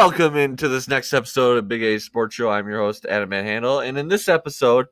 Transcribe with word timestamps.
Welcome 0.00 0.34
into 0.34 0.66
this 0.66 0.88
next 0.88 1.12
episode 1.12 1.58
of 1.58 1.68
Big 1.68 1.82
A 1.82 1.98
Sports 2.00 2.34
Show. 2.34 2.48
I'm 2.48 2.66
your 2.66 2.78
host, 2.78 3.04
Adam 3.04 3.28
Van 3.28 3.44
Handel. 3.44 3.80
And 3.80 3.98
in 3.98 4.08
this 4.08 4.30
episode, 4.30 4.86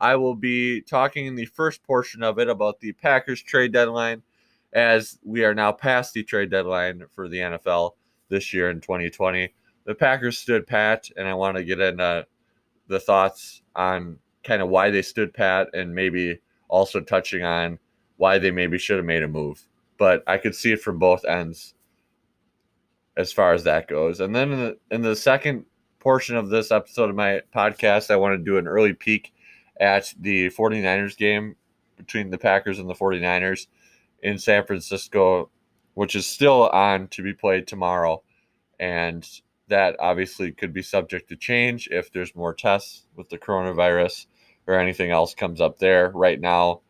I 0.00 0.16
will 0.16 0.34
be 0.34 0.80
talking 0.80 1.26
in 1.26 1.36
the 1.36 1.44
first 1.44 1.84
portion 1.84 2.24
of 2.24 2.40
it 2.40 2.48
about 2.48 2.80
the 2.80 2.90
Packers 2.90 3.40
trade 3.40 3.72
deadline, 3.72 4.24
as 4.72 5.16
we 5.22 5.44
are 5.44 5.54
now 5.54 5.70
past 5.70 6.12
the 6.12 6.24
trade 6.24 6.50
deadline 6.50 7.04
for 7.14 7.28
the 7.28 7.38
NFL 7.38 7.92
this 8.30 8.52
year 8.52 8.68
in 8.68 8.80
2020. 8.80 9.54
The 9.84 9.94
Packers 9.94 10.38
stood 10.38 10.66
pat, 10.66 11.08
and 11.16 11.28
I 11.28 11.34
want 11.34 11.56
to 11.56 11.62
get 11.62 11.78
into 11.78 12.02
uh, 12.02 12.22
the 12.88 12.98
thoughts 12.98 13.62
on 13.76 14.18
kind 14.42 14.60
of 14.60 14.70
why 14.70 14.90
they 14.90 15.02
stood 15.02 15.32
pat 15.32 15.68
and 15.72 15.94
maybe 15.94 16.40
also 16.66 17.00
touching 17.00 17.44
on 17.44 17.78
why 18.16 18.38
they 18.38 18.50
maybe 18.50 18.76
should 18.76 18.96
have 18.96 19.06
made 19.06 19.22
a 19.22 19.28
move. 19.28 19.62
But 19.98 20.24
I 20.26 20.36
could 20.36 20.56
see 20.56 20.72
it 20.72 20.82
from 20.82 20.98
both 20.98 21.24
ends 21.24 21.74
as 23.18 23.32
far 23.32 23.52
as 23.52 23.64
that 23.64 23.88
goes. 23.88 24.20
And 24.20 24.34
then 24.34 24.52
in 24.52 24.58
the, 24.60 24.78
in 24.92 25.02
the 25.02 25.16
second 25.16 25.64
portion 25.98 26.36
of 26.36 26.48
this 26.48 26.70
episode 26.70 27.10
of 27.10 27.16
my 27.16 27.42
podcast, 27.54 28.10
I 28.10 28.16
want 28.16 28.38
to 28.38 28.44
do 28.44 28.56
an 28.56 28.68
early 28.68 28.94
peek 28.94 29.34
at 29.80 30.14
the 30.18 30.48
49ers 30.50 31.16
game 31.16 31.56
between 31.96 32.30
the 32.30 32.38
Packers 32.38 32.78
and 32.78 32.88
the 32.88 32.94
49ers 32.94 33.66
in 34.22 34.38
San 34.38 34.64
Francisco, 34.64 35.50
which 35.94 36.14
is 36.14 36.26
still 36.26 36.68
on 36.68 37.08
to 37.08 37.22
be 37.22 37.34
played 37.34 37.66
tomorrow. 37.66 38.22
And 38.78 39.28
that 39.66 39.96
obviously 39.98 40.52
could 40.52 40.72
be 40.72 40.82
subject 40.82 41.28
to 41.28 41.36
change 41.36 41.88
if 41.90 42.12
there's 42.12 42.36
more 42.36 42.54
tests 42.54 43.06
with 43.16 43.28
the 43.30 43.38
coronavirus 43.38 44.26
or 44.68 44.78
anything 44.78 45.10
else 45.10 45.34
comes 45.34 45.60
up 45.60 45.80
there. 45.80 46.10
Right 46.10 46.40
now, 46.40 46.82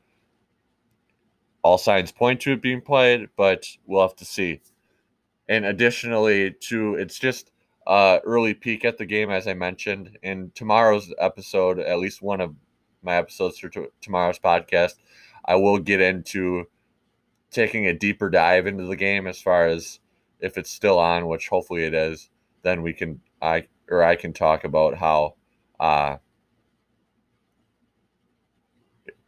all 1.62 1.78
signs 1.78 2.12
point 2.12 2.42
to 2.42 2.52
it 2.52 2.60
being 2.60 2.82
played, 2.82 3.30
but 3.34 3.66
we'll 3.86 4.02
have 4.02 4.16
to 4.16 4.26
see. 4.26 4.60
And 5.48 5.64
additionally, 5.64 6.52
to 6.68 6.94
it's 6.96 7.18
just 7.18 7.50
uh, 7.86 8.18
early 8.24 8.54
peek 8.54 8.84
at 8.84 8.98
the 8.98 9.06
game, 9.06 9.30
as 9.30 9.48
I 9.48 9.54
mentioned 9.54 10.18
in 10.22 10.52
tomorrow's 10.54 11.12
episode, 11.18 11.78
at 11.78 11.98
least 11.98 12.20
one 12.20 12.40
of 12.40 12.54
my 13.02 13.16
episodes 13.16 13.58
for 13.58 13.68
t- 13.70 13.86
tomorrow's 14.02 14.38
podcast, 14.38 14.94
I 15.44 15.54
will 15.54 15.78
get 15.78 16.00
into 16.00 16.66
taking 17.50 17.86
a 17.86 17.94
deeper 17.94 18.28
dive 18.28 18.66
into 18.66 18.84
the 18.84 18.96
game 18.96 19.26
as 19.26 19.40
far 19.40 19.66
as 19.66 20.00
if 20.40 20.58
it's 20.58 20.70
still 20.70 20.98
on, 20.98 21.26
which 21.28 21.48
hopefully 21.48 21.84
it 21.84 21.94
is. 21.94 22.28
Then 22.62 22.82
we 22.82 22.92
can 22.92 23.20
I 23.40 23.68
or 23.90 24.02
I 24.02 24.16
can 24.16 24.32
talk 24.32 24.64
about 24.64 24.96
how 24.96 25.36
uh, 25.80 26.16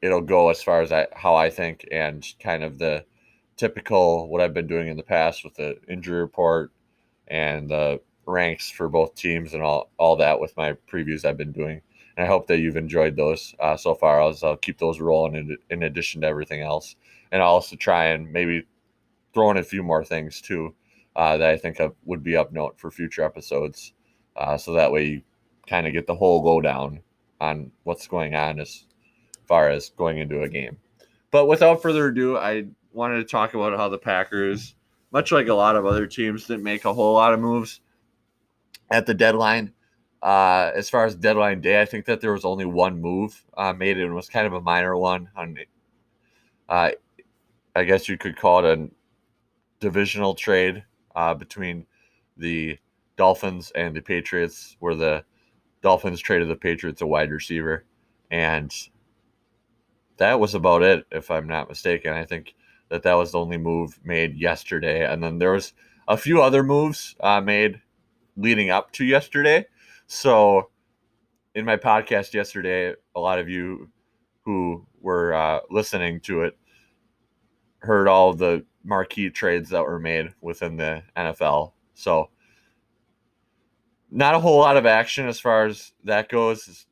it'll 0.02 0.20
go 0.20 0.50
as 0.50 0.62
far 0.62 0.82
as 0.82 0.92
I, 0.92 1.06
how 1.14 1.34
I 1.34 1.50
think 1.50 1.86
and 1.90 2.26
kind 2.40 2.62
of 2.62 2.78
the 2.78 3.04
typical 3.60 4.26
what 4.28 4.40
I've 4.40 4.54
been 4.54 4.66
doing 4.66 4.88
in 4.88 4.96
the 4.96 5.02
past 5.02 5.44
with 5.44 5.54
the 5.54 5.76
injury 5.86 6.18
report 6.18 6.72
and 7.28 7.68
the 7.68 8.00
ranks 8.24 8.70
for 8.70 8.88
both 8.88 9.14
teams 9.14 9.52
and 9.52 9.62
all, 9.62 9.90
all 9.98 10.16
that 10.16 10.40
with 10.40 10.56
my 10.56 10.72
previews 10.90 11.26
I've 11.26 11.36
been 11.36 11.52
doing. 11.52 11.82
And 12.16 12.24
I 12.24 12.26
hope 12.26 12.46
that 12.46 12.60
you've 12.60 12.78
enjoyed 12.78 13.16
those 13.16 13.54
uh, 13.60 13.76
so 13.76 13.94
far. 13.94 14.22
I'll, 14.22 14.34
I'll 14.42 14.56
keep 14.56 14.78
those 14.78 14.98
rolling 14.98 15.34
in, 15.34 15.58
in 15.68 15.82
addition 15.82 16.22
to 16.22 16.26
everything 16.26 16.62
else. 16.62 16.96
And 17.32 17.42
I'll 17.42 17.50
also 17.50 17.76
try 17.76 18.06
and 18.06 18.32
maybe 18.32 18.66
throw 19.34 19.50
in 19.50 19.58
a 19.58 19.62
few 19.62 19.82
more 19.82 20.04
things 20.04 20.40
too 20.40 20.74
uh, 21.14 21.36
that 21.36 21.50
I 21.50 21.58
think 21.58 21.78
would 22.06 22.22
be 22.22 22.36
up 22.36 22.52
note 22.52 22.78
for 22.78 22.90
future 22.90 23.24
episodes. 23.24 23.92
Uh, 24.36 24.56
so 24.56 24.72
that 24.72 24.90
way 24.90 25.04
you 25.04 25.22
kind 25.66 25.86
of 25.86 25.92
get 25.92 26.06
the 26.06 26.14
whole 26.14 26.42
lowdown 26.42 27.00
on 27.42 27.70
what's 27.82 28.06
going 28.06 28.34
on 28.34 28.58
as 28.58 28.86
far 29.46 29.68
as 29.68 29.90
going 29.90 30.16
into 30.16 30.42
a 30.42 30.48
game. 30.48 30.78
But 31.30 31.46
without 31.46 31.82
further 31.82 32.08
ado, 32.08 32.38
I 32.38 32.64
wanted 32.92 33.18
to 33.18 33.24
talk 33.24 33.54
about 33.54 33.76
how 33.76 33.88
the 33.88 33.98
Packers, 33.98 34.74
much 35.12 35.32
like 35.32 35.48
a 35.48 35.54
lot 35.54 35.76
of 35.76 35.86
other 35.86 36.06
teams, 36.06 36.46
didn't 36.46 36.62
make 36.62 36.84
a 36.84 36.94
whole 36.94 37.14
lot 37.14 37.32
of 37.32 37.40
moves 37.40 37.80
at 38.90 39.06
the 39.06 39.14
deadline. 39.14 39.72
Uh, 40.22 40.70
as 40.74 40.90
far 40.90 41.06
as 41.06 41.14
deadline 41.14 41.60
day, 41.60 41.80
I 41.80 41.86
think 41.86 42.04
that 42.06 42.20
there 42.20 42.32
was 42.32 42.44
only 42.44 42.66
one 42.66 43.00
move 43.00 43.42
uh, 43.56 43.72
made, 43.72 43.98
and 43.98 44.10
it 44.10 44.14
was 44.14 44.28
kind 44.28 44.46
of 44.46 44.52
a 44.52 44.60
minor 44.60 44.96
one. 44.96 45.30
On, 45.34 45.56
uh, 46.68 46.90
I 47.74 47.84
guess 47.84 48.08
you 48.08 48.18
could 48.18 48.36
call 48.36 48.64
it 48.64 48.78
a 48.78 48.90
divisional 49.80 50.34
trade 50.34 50.84
uh, 51.16 51.34
between 51.34 51.86
the 52.36 52.78
Dolphins 53.16 53.72
and 53.74 53.96
the 53.96 54.02
Patriots, 54.02 54.76
where 54.80 54.94
the 54.94 55.24
Dolphins 55.82 56.20
traded 56.20 56.48
the 56.48 56.56
Patriots 56.56 57.00
a 57.00 57.06
wide 57.06 57.30
receiver, 57.30 57.84
and 58.30 58.74
that 60.18 60.38
was 60.38 60.54
about 60.54 60.82
it, 60.82 61.06
if 61.10 61.30
I'm 61.30 61.46
not 61.46 61.68
mistaken. 61.68 62.12
I 62.12 62.26
think 62.26 62.54
that 62.90 63.02
that 63.04 63.14
was 63.14 63.32
the 63.32 63.38
only 63.38 63.56
move 63.56 63.98
made 64.04 64.36
yesterday, 64.36 65.10
and 65.10 65.22
then 65.22 65.38
there 65.38 65.52
was 65.52 65.72
a 66.08 66.16
few 66.16 66.42
other 66.42 66.62
moves 66.62 67.16
uh, 67.20 67.40
made 67.40 67.80
leading 68.36 68.70
up 68.70 68.92
to 68.92 69.04
yesterday. 69.04 69.64
So, 70.06 70.70
in 71.54 71.64
my 71.64 71.76
podcast 71.76 72.34
yesterday, 72.34 72.94
a 73.14 73.20
lot 73.20 73.38
of 73.38 73.48
you 73.48 73.88
who 74.44 74.86
were 75.00 75.32
uh, 75.34 75.60
listening 75.70 76.20
to 76.20 76.42
it 76.42 76.58
heard 77.78 78.08
all 78.08 78.34
the 78.34 78.64
marquee 78.84 79.30
trades 79.30 79.70
that 79.70 79.84
were 79.84 79.98
made 79.98 80.34
within 80.40 80.76
the 80.76 81.02
NFL. 81.16 81.72
So, 81.94 82.30
not 84.10 84.34
a 84.34 84.40
whole 84.40 84.58
lot 84.58 84.76
of 84.76 84.86
action 84.86 85.28
as 85.28 85.38
far 85.38 85.66
as 85.66 85.92
that 86.04 86.28
goes. 86.28 86.86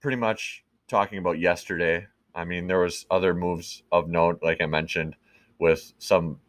pretty 0.00 0.16
much 0.16 0.64
talking 0.88 1.18
about 1.18 1.38
yesterday. 1.38 2.06
I 2.34 2.44
mean, 2.44 2.66
there 2.66 2.80
was 2.80 3.06
other 3.10 3.34
moves 3.34 3.82
of 3.92 4.08
note, 4.08 4.40
like 4.42 4.60
I 4.60 4.66
mentioned, 4.66 5.16
with 5.58 5.92
some 5.98 6.40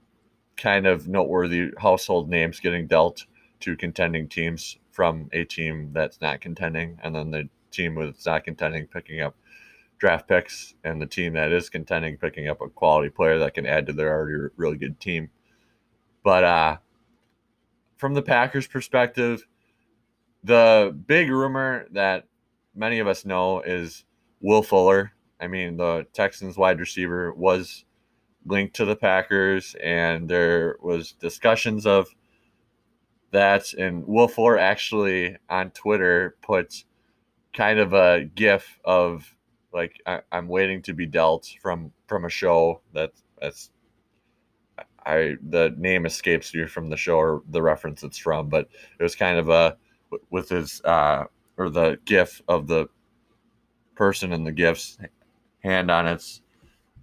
kind 0.58 0.88
of 0.88 1.08
noteworthy 1.08 1.72
household 1.80 2.30
names 2.30 2.60
getting 2.60 2.88
dealt 2.88 3.26
to 3.60 3.76
contending 3.76 4.28
teams 4.28 4.78
from 4.92 5.30
a 5.34 5.44
team 5.44 5.92
that's 5.94 6.22
not 6.22 6.42
contending, 6.42 6.98
and 7.04 7.16
then 7.16 7.32
the 7.32 7.50
team 7.72 7.96
that's 7.96 8.26
not 8.26 8.44
contending 8.44 8.88
picking 8.88 9.22
up 9.22 9.36
draft 9.98 10.28
picks, 10.28 10.74
and 10.84 11.02
the 11.02 11.06
team 11.06 11.34
that 11.34 11.52
is 11.52 11.70
contending 11.70 12.18
picking 12.18 12.48
up 12.48 12.62
a 12.62 12.70
quality 12.70 13.10
player 13.10 13.40
that 13.40 13.54
can 13.54 13.66
add 13.66 13.86
to 13.86 13.94
their 13.94 14.12
already 14.12 14.54
really 14.56 14.78
good 14.78 15.00
team. 15.00 15.30
But 16.24 16.44
uh, 16.44 16.78
from 17.98 18.14
the 18.14 18.22
Packers' 18.22 18.68
perspective, 18.68 19.46
the 20.44 20.96
big 21.08 21.30
rumor 21.30 21.88
that 21.92 22.26
many 22.76 23.00
of 23.00 23.08
us 23.08 23.26
know 23.26 23.62
is 23.62 24.06
Will 24.42 24.64
Fuller 24.64 25.15
I 25.40 25.48
mean, 25.48 25.78
the 25.78 26.06
Texans 26.14 26.58
wide 26.58 26.80
receiver 26.80 27.34
was 27.34 27.86
linked 28.46 28.76
to 28.76 28.86
the 28.86 28.96
Packers, 28.96 29.76
and 29.84 30.30
there 30.30 30.78
was 30.82 31.14
discussions 31.14 31.86
of 31.86 32.08
that. 33.32 33.74
And 33.74 34.06
Fuller 34.32 34.58
actually 34.58 35.38
on 35.50 35.72
Twitter 35.72 36.38
put 36.42 36.86
kind 37.54 37.80
of 37.80 37.94
a 37.94 38.26
GIF 38.36 38.80
of 38.86 39.36
like 39.74 40.02
I, 40.06 40.22
am 40.32 40.48
waiting 40.48 40.82
to 40.84 40.94
be 40.94 41.06
dealt 41.06 41.50
from 41.62 41.92
from 42.08 42.26
a 42.26 42.30
show 42.30 42.82
that 42.94 43.12
that's 43.40 43.72
I 45.06 45.36
the 45.50 45.74
name 45.78 46.06
escapes 46.06 46.54
me 46.54 46.66
from 46.66 46.90
the 46.90 46.98
show 46.98 47.18
or 47.18 47.44
the 47.50 47.62
reference 47.62 48.04
it's 48.04 48.18
from, 48.18 48.50
but 48.50 48.70
it 49.00 49.04
was 49.04 49.16
kind 49.16 49.38
of 49.38 49.50
a 49.50 49.78
with 50.30 50.50
his 50.50 50.82
uh 50.84 51.26
or 51.58 51.70
the 51.70 52.00
GIF 52.06 52.42
of 52.48 52.68
the 52.68 52.88
person 53.96 54.32
in 54.34 54.44
the 54.44 54.52
gifts 54.52 54.98
hand 55.66 55.90
on 55.90 56.08
its 56.08 56.42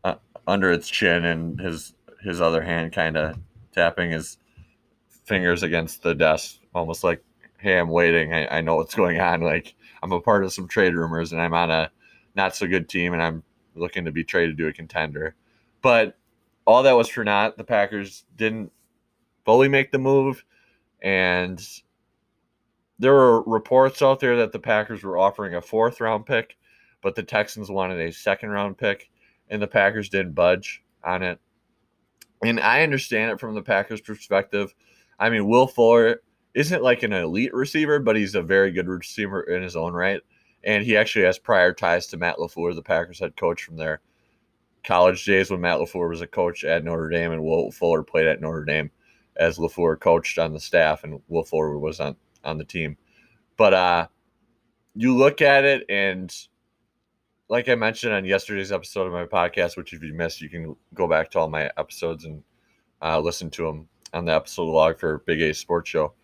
uh, 0.05 0.15
under 0.47 0.71
its 0.71 0.89
chin 0.89 1.25
and 1.25 1.61
his 1.61 1.95
his 2.23 2.41
other 2.41 2.63
hand 2.63 2.93
kind 2.93 3.17
of 3.17 3.37
tapping 3.73 4.11
his 4.11 4.39
fingers 5.25 5.63
against 5.63 6.03
the 6.03 6.15
desk 6.15 6.59
almost 6.75 7.05
like 7.05 7.23
hey 7.59 7.79
i'm 7.79 7.89
waiting. 7.89 8.33
I, 8.33 8.59
I 8.59 8.61
know 8.61 8.77
what's 8.77 8.95
going 8.95 9.21
on. 9.21 9.41
Like 9.43 9.75
i'm 10.03 10.13
a 10.13 10.21
part 10.21 10.45
of 10.45 10.53
some 10.53 10.69
trade 10.69 10.95
rumors 10.95 11.33
and 11.33 11.41
i'm 11.41 11.55
on 11.55 11.71
a 11.71 11.91
not 12.35 12.57
so 12.57 12.67
good 12.67 12.89
team 12.89 13.13
and 13.13 13.23
i'm 13.23 13.43
looking 13.75 14.05
to 14.05 14.13
be 14.13 14.25
traded 14.25 14.57
to 14.59 14.69
a 14.69 14.73
contender. 14.73 15.35
But 15.83 16.17
all 16.65 16.85
that 16.85 16.93
was 16.93 17.09
for 17.09 17.25
naught. 17.25 17.57
The 17.57 17.65
packers 17.65 18.25
didn't 18.37 18.71
fully 19.45 19.69
make 19.69 19.91
the 19.91 19.99
move 19.99 20.45
and 21.03 21.61
there 23.01 23.13
were 23.13 23.43
reports 23.43 24.01
out 24.01 24.21
there 24.21 24.37
that 24.37 24.53
the 24.53 24.61
packers 24.61 25.03
were 25.03 25.19
offering 25.19 25.57
a 25.57 25.61
fourth 25.61 26.01
round 26.01 26.25
pick 26.25 26.57
but 27.03 27.15
the 27.15 27.23
Texans 27.23 27.71
wanted 27.71 28.01
a 28.01 28.13
second 28.13 28.51
round 28.51 28.79
pick, 28.79 29.11
and 29.51 29.61
the 29.61 29.67
Packers 29.67 30.09
didn't 30.09 30.35
budge 30.35 30.83
on 31.05 31.23
it. 31.23 31.39
And 32.45 32.59
I 32.61 32.83
understand 32.83 33.33
it 33.33 33.41
from 33.41 33.55
the 33.55 33.63
Packers' 33.63 34.01
perspective. 34.01 34.75
I 35.19 35.31
mean, 35.31 35.47
Will 35.47 35.67
Fuller 35.67 36.23
isn't 36.55 36.83
like 36.83 37.03
an 37.03 37.13
elite 37.13 37.55
receiver, 37.55 37.99
but 37.99 38.17
he's 38.17 38.35
a 38.35 38.43
very 38.43 38.73
good 38.73 38.89
receiver 38.89 39.43
in 39.43 39.63
his 39.63 39.77
own 39.77 39.93
right. 39.93 40.21
And 40.65 40.85
he 40.85 40.97
actually 40.97 41.25
has 41.25 41.39
prior 41.39 41.73
ties 41.73 42.07
to 42.09 42.17
Matt 42.17 42.37
LaFleur, 42.37 42.75
the 42.75 42.83
Packers 42.83 43.19
head 43.19 43.37
coach 43.37 43.63
from 43.63 43.77
their 43.77 44.01
college 44.85 45.25
days 45.25 45.51
when 45.51 45.61
Matt 45.61 45.79
LaFleur 45.79 46.09
was 46.09 46.21
a 46.21 46.27
coach 46.27 46.65
at 46.65 46.85
Notre 46.85 47.09
Dame 47.09 47.33
and 47.33 47.43
Will 47.43 47.71
Fuller 47.71 48.03
played 48.03 48.27
at 48.27 48.41
Notre 48.41 48.65
Dame 48.65 48.91
as 49.37 49.59
LaFleur 49.59 49.99
coached 49.99 50.39
on 50.39 50.53
the 50.53 50.61
staff 50.61 51.05
and 51.05 51.21
Will 51.29 51.45
Fuller 51.45 51.79
was 51.79 52.01
on, 52.01 52.17
on 52.45 52.59
the 52.59 52.65
team. 52.65 52.97
But 53.57 53.75
uh, 53.75 54.09
you 54.95 55.17
look 55.17 55.41
at 55.41 55.65
it 55.65 55.85
and 55.89 56.35
like 57.49 57.69
I 57.69 57.75
mentioned 57.75 58.13
on 58.13 58.25
yesterday's 58.25 58.73
episode 58.73 59.07
of 59.07 59.13
my 59.13 59.27
podcast, 59.27 59.77
which 59.77 59.93
if 59.93 60.03
you 60.03 60.15
missed, 60.15 60.41
you 60.41 60.49
can 60.49 60.75
go 60.95 61.07
back 61.07 61.31
to 61.33 61.39
all 61.39 61.49
my 61.49 61.71
episodes 61.77 62.25
and 62.25 62.43
uh, 63.03 63.21
listen 63.21 63.51
to 63.51 63.67
them 63.67 63.89
on 64.13 64.25
the 64.25 64.35
episode 64.35 64.65
log 64.65 64.99
for 64.99 65.19
Big 65.27 65.41
A 65.41 65.53
Sports 65.53 65.91
Show. 65.91 66.15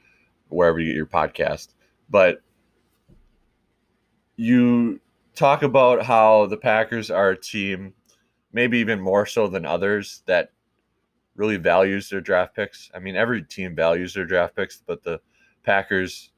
wherever 0.48 0.78
you 0.78 0.86
get 0.86 0.96
your 0.96 1.06
podcast. 1.06 1.74
But 2.08 2.40
you 4.36 5.00
talk 5.34 5.62
about 5.62 6.02
how 6.02 6.46
the 6.46 6.56
Packers 6.56 7.10
are 7.10 7.30
a 7.30 7.40
team, 7.40 7.92
maybe 8.52 8.78
even 8.78 9.00
more 9.00 9.26
so 9.26 9.48
than 9.48 9.66
others, 9.66 10.22
that 10.26 10.52
really 11.36 11.56
values 11.56 12.08
their 12.08 12.20
draft 12.20 12.54
picks. 12.56 12.90
I 12.94 12.98
mean, 12.98 13.16
every 13.16 13.42
team 13.42 13.74
values 13.74 14.14
their 14.14 14.24
draft 14.24 14.56
picks, 14.56 14.82
but 14.84 15.02
the 15.02 15.20
Packers 15.62 16.32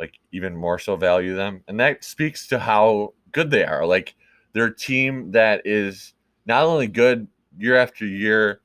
like 0.00 0.18
even 0.32 0.56
more 0.56 0.78
so 0.78 0.96
value 0.96 1.36
them. 1.36 1.62
And 1.68 1.78
that 1.78 2.02
speaks 2.02 2.48
to 2.48 2.58
how 2.58 3.14
good 3.30 3.50
they 3.50 3.64
are. 3.64 3.86
Like 3.86 4.14
they're 4.52 4.66
a 4.66 4.76
team 4.76 5.30
that 5.32 5.62
is 5.64 6.14
not 6.46 6.64
only 6.64 6.86
good 6.86 7.26
year 7.58 7.76
after 7.76 8.06
year, 8.06 8.60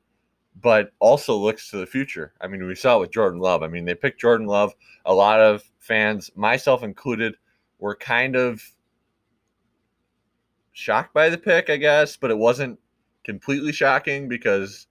but 0.60 0.92
also 0.98 1.36
looks 1.36 1.70
to 1.70 1.76
the 1.76 1.86
future. 1.86 2.32
I 2.40 2.48
mean, 2.48 2.66
we 2.66 2.74
saw 2.74 2.96
it 2.96 3.00
with 3.00 3.12
Jordan 3.12 3.40
Love. 3.40 3.62
I 3.62 3.68
mean, 3.68 3.84
they 3.84 3.94
picked 3.94 4.20
Jordan 4.20 4.46
Love. 4.46 4.74
A 5.04 5.14
lot 5.14 5.40
of 5.40 5.62
fans, 5.78 6.30
myself 6.34 6.82
included, 6.82 7.36
were 7.78 7.94
kind 7.94 8.34
of 8.34 8.62
shocked 10.72 11.14
by 11.14 11.28
the 11.28 11.38
pick, 11.38 11.70
I 11.70 11.76
guess, 11.76 12.16
but 12.16 12.30
it 12.30 12.38
wasn't 12.38 12.78
completely 13.24 13.72
shocking 13.72 14.28
because 14.28 14.86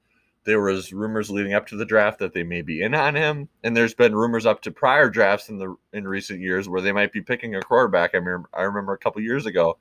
there 0.46 0.62
was 0.62 0.94
rumors 0.94 1.30
leading 1.30 1.54
up 1.54 1.68
to 1.68 1.76
the 1.76 1.86
draft 1.86 2.20
that 2.20 2.34
they 2.34 2.44
may 2.44 2.62
be 2.62 2.82
in 2.82 2.96
on 2.96 3.16
him, 3.16 3.50
and 3.64 3.76
there's 3.76 3.94
been 3.94 4.16
rumors 4.16 4.46
up 4.46 4.62
to 4.62 4.72
prior 4.72 5.10
drafts 5.10 5.50
in 5.50 5.58
the 5.58 5.76
in 5.92 6.08
recent 6.08 6.40
years 6.40 6.70
where 6.70 6.80
they 6.80 6.94
might 6.94 7.12
be 7.12 7.22
picking 7.22 7.56
a 7.56 7.62
quarterback. 7.62 8.12
I 8.14 8.18
remember 8.18 8.50
I 8.54 8.62
remember 8.62 8.94
a 8.94 8.98
couple 8.98 9.22
years 9.22 9.46
ago, 9.46 9.78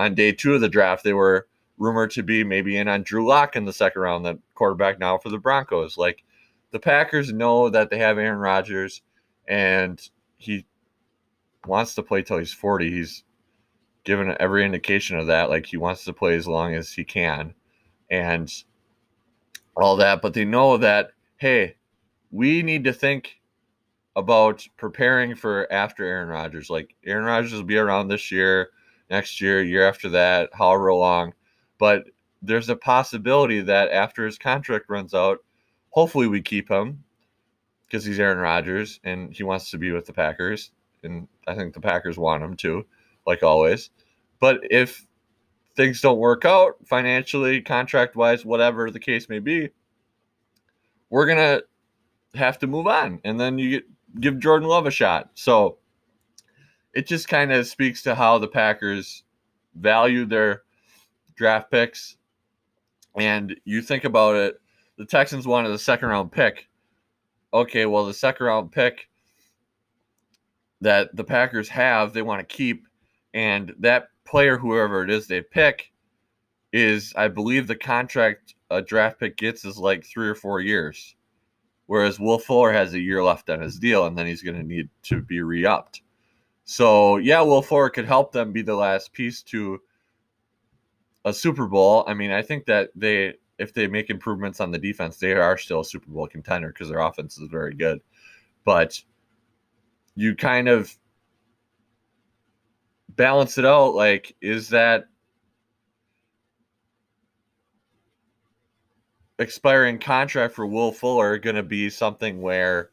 on 0.00 0.14
day 0.14 0.32
two 0.32 0.54
of 0.54 0.62
the 0.62 0.68
draft, 0.68 1.04
they 1.04 1.12
were 1.12 1.46
rumored 1.76 2.10
to 2.12 2.22
be 2.22 2.42
maybe 2.42 2.78
in 2.78 2.88
on 2.88 3.02
Drew 3.02 3.26
Lock 3.26 3.54
in 3.54 3.66
the 3.66 3.72
second 3.72 4.00
round, 4.00 4.24
that 4.24 4.38
quarterback 4.54 4.98
now 4.98 5.18
for 5.18 5.28
the 5.28 5.38
Broncos. 5.38 5.98
Like 5.98 6.24
the 6.70 6.78
Packers 6.78 7.32
know 7.32 7.68
that 7.68 7.90
they 7.90 7.98
have 7.98 8.16
Aaron 8.16 8.38
Rodgers, 8.38 9.02
and 9.46 10.00
he 10.38 10.64
wants 11.66 11.94
to 11.96 12.02
play 12.02 12.22
till 12.22 12.38
he's 12.38 12.54
forty. 12.54 12.90
He's 12.90 13.24
given 14.04 14.34
every 14.40 14.64
indication 14.64 15.18
of 15.18 15.26
that. 15.26 15.50
Like 15.50 15.66
he 15.66 15.76
wants 15.76 16.04
to 16.04 16.14
play 16.14 16.34
as 16.34 16.48
long 16.48 16.74
as 16.74 16.90
he 16.90 17.04
can, 17.04 17.54
and 18.10 18.50
all 19.76 19.96
that, 19.96 20.22
but 20.22 20.32
they 20.32 20.44
know 20.44 20.78
that, 20.78 21.12
hey, 21.36 21.76
we 22.30 22.62
need 22.62 22.84
to 22.84 22.92
think 22.92 23.40
about 24.16 24.66
preparing 24.76 25.34
for 25.34 25.70
after 25.70 26.04
Aaron 26.04 26.28
Rodgers. 26.28 26.70
Like 26.70 26.94
Aaron 27.04 27.24
Rodgers 27.24 27.52
will 27.52 27.64
be 27.64 27.76
around 27.76 28.08
this 28.08 28.32
year, 28.32 28.70
next 29.10 29.40
year, 29.40 29.62
year 29.62 29.86
after 29.86 30.08
that, 30.10 30.50
however 30.52 30.92
long. 30.94 31.34
But 31.78 32.04
there's 32.42 32.68
a 32.68 32.76
possibility 32.76 33.60
that 33.60 33.90
after 33.90 34.24
his 34.24 34.38
contract 34.38 34.86
runs 34.88 35.14
out, 35.14 35.38
hopefully 35.90 36.26
we 36.26 36.40
keep 36.40 36.70
him 36.70 37.02
because 37.86 38.04
he's 38.04 38.20
Aaron 38.20 38.38
Rodgers 38.38 39.00
and 39.04 39.34
he 39.34 39.42
wants 39.42 39.70
to 39.70 39.78
be 39.78 39.90
with 39.90 40.06
the 40.06 40.12
Packers. 40.12 40.70
And 41.02 41.26
I 41.46 41.54
think 41.54 41.74
the 41.74 41.80
Packers 41.80 42.18
want 42.18 42.42
him 42.42 42.56
to, 42.58 42.86
like 43.26 43.42
always. 43.42 43.90
But 44.38 44.60
if 44.70 45.06
things 45.76 46.00
don't 46.00 46.18
work 46.18 46.44
out 46.44 46.76
financially, 46.86 47.60
contract 47.60 48.16
wise, 48.16 48.44
whatever 48.44 48.90
the 48.90 49.00
case 49.00 49.28
may 49.28 49.38
be, 49.38 49.70
we're 51.10 51.26
gonna 51.26 51.62
have 52.34 52.58
to 52.60 52.66
move 52.66 52.86
on, 52.86 53.20
and 53.24 53.40
then 53.40 53.58
you 53.58 53.70
get, 53.70 53.84
give 54.20 54.38
Jordan 54.38 54.68
Love 54.68 54.86
a 54.86 54.90
shot. 54.90 55.30
So 55.34 55.78
it 56.94 57.06
just 57.06 57.28
kind 57.28 57.52
of 57.52 57.66
speaks 57.66 58.02
to 58.02 58.14
how 58.14 58.38
the 58.38 58.48
Packers 58.48 59.22
value 59.74 60.24
their 60.24 60.62
draft 61.36 61.70
picks. 61.70 62.16
And 63.16 63.58
you 63.64 63.82
think 63.82 64.04
about 64.04 64.36
it, 64.36 64.60
the 64.96 65.04
Texans 65.04 65.46
wanted 65.46 65.72
a 65.72 65.78
second 65.78 66.08
round 66.08 66.32
pick. 66.32 66.68
Okay, 67.52 67.86
well, 67.86 68.06
the 68.06 68.14
second 68.14 68.46
round 68.46 68.72
pick 68.72 69.08
that 70.80 71.14
the 71.14 71.24
Packers 71.24 71.68
have, 71.68 72.12
they 72.12 72.22
want 72.22 72.40
to 72.40 72.56
keep, 72.56 72.86
and 73.34 73.72
that 73.78 74.08
player, 74.24 74.56
whoever 74.56 75.02
it 75.02 75.10
is 75.10 75.26
they 75.26 75.42
pick, 75.42 75.92
is 76.72 77.12
I 77.16 77.28
believe 77.28 77.66
the 77.66 77.76
contract 77.76 78.54
a 78.70 78.80
draft 78.80 79.18
pick 79.18 79.36
gets 79.36 79.64
is 79.64 79.78
like 79.78 80.04
three 80.04 80.28
or 80.28 80.34
four 80.34 80.60
years, 80.60 81.16
whereas 81.86 82.20
Will 82.20 82.38
Fuller 82.38 82.72
has 82.72 82.94
a 82.94 83.00
year 83.00 83.22
left 83.22 83.50
on 83.50 83.60
his 83.60 83.78
deal, 83.78 84.06
and 84.06 84.16
then 84.16 84.26
he's 84.26 84.42
going 84.42 84.56
to 84.56 84.62
need 84.62 84.88
to 85.04 85.20
be 85.20 85.42
re-upped. 85.42 86.02
So 86.64 87.16
yeah, 87.16 87.40
Will 87.40 87.62
Fuller 87.62 87.90
could 87.90 88.04
help 88.06 88.32
them 88.32 88.52
be 88.52 88.62
the 88.62 88.74
last 88.74 89.12
piece 89.12 89.42
to 89.44 89.80
a 91.24 91.32
Super 91.32 91.66
Bowl. 91.66 92.04
I 92.06 92.14
mean, 92.14 92.30
I 92.30 92.42
think 92.42 92.66
that 92.66 92.90
they 92.94 93.34
if 93.58 93.74
they 93.74 93.86
make 93.86 94.08
improvements 94.08 94.60
on 94.60 94.70
the 94.70 94.78
defense, 94.78 95.18
they 95.18 95.32
are 95.32 95.58
still 95.58 95.80
a 95.80 95.84
Super 95.84 96.10
Bowl 96.10 96.26
contender 96.26 96.68
because 96.68 96.88
their 96.88 97.00
offense 97.00 97.38
is 97.38 97.48
very 97.48 97.74
good. 97.74 98.00
But 98.64 99.00
you 100.14 100.34
kind 100.34 100.68
of 100.68 100.96
balance 103.10 103.58
it 103.58 103.66
out 103.66 103.94
like 103.94 104.34
is 104.40 104.68
that 104.70 105.06
expiring 109.38 109.98
contract 109.98 110.54
for 110.54 110.66
Will 110.66 110.92
Fuller 110.92 111.38
going 111.38 111.56
to 111.56 111.62
be 111.62 111.90
something 111.90 112.40
where 112.40 112.90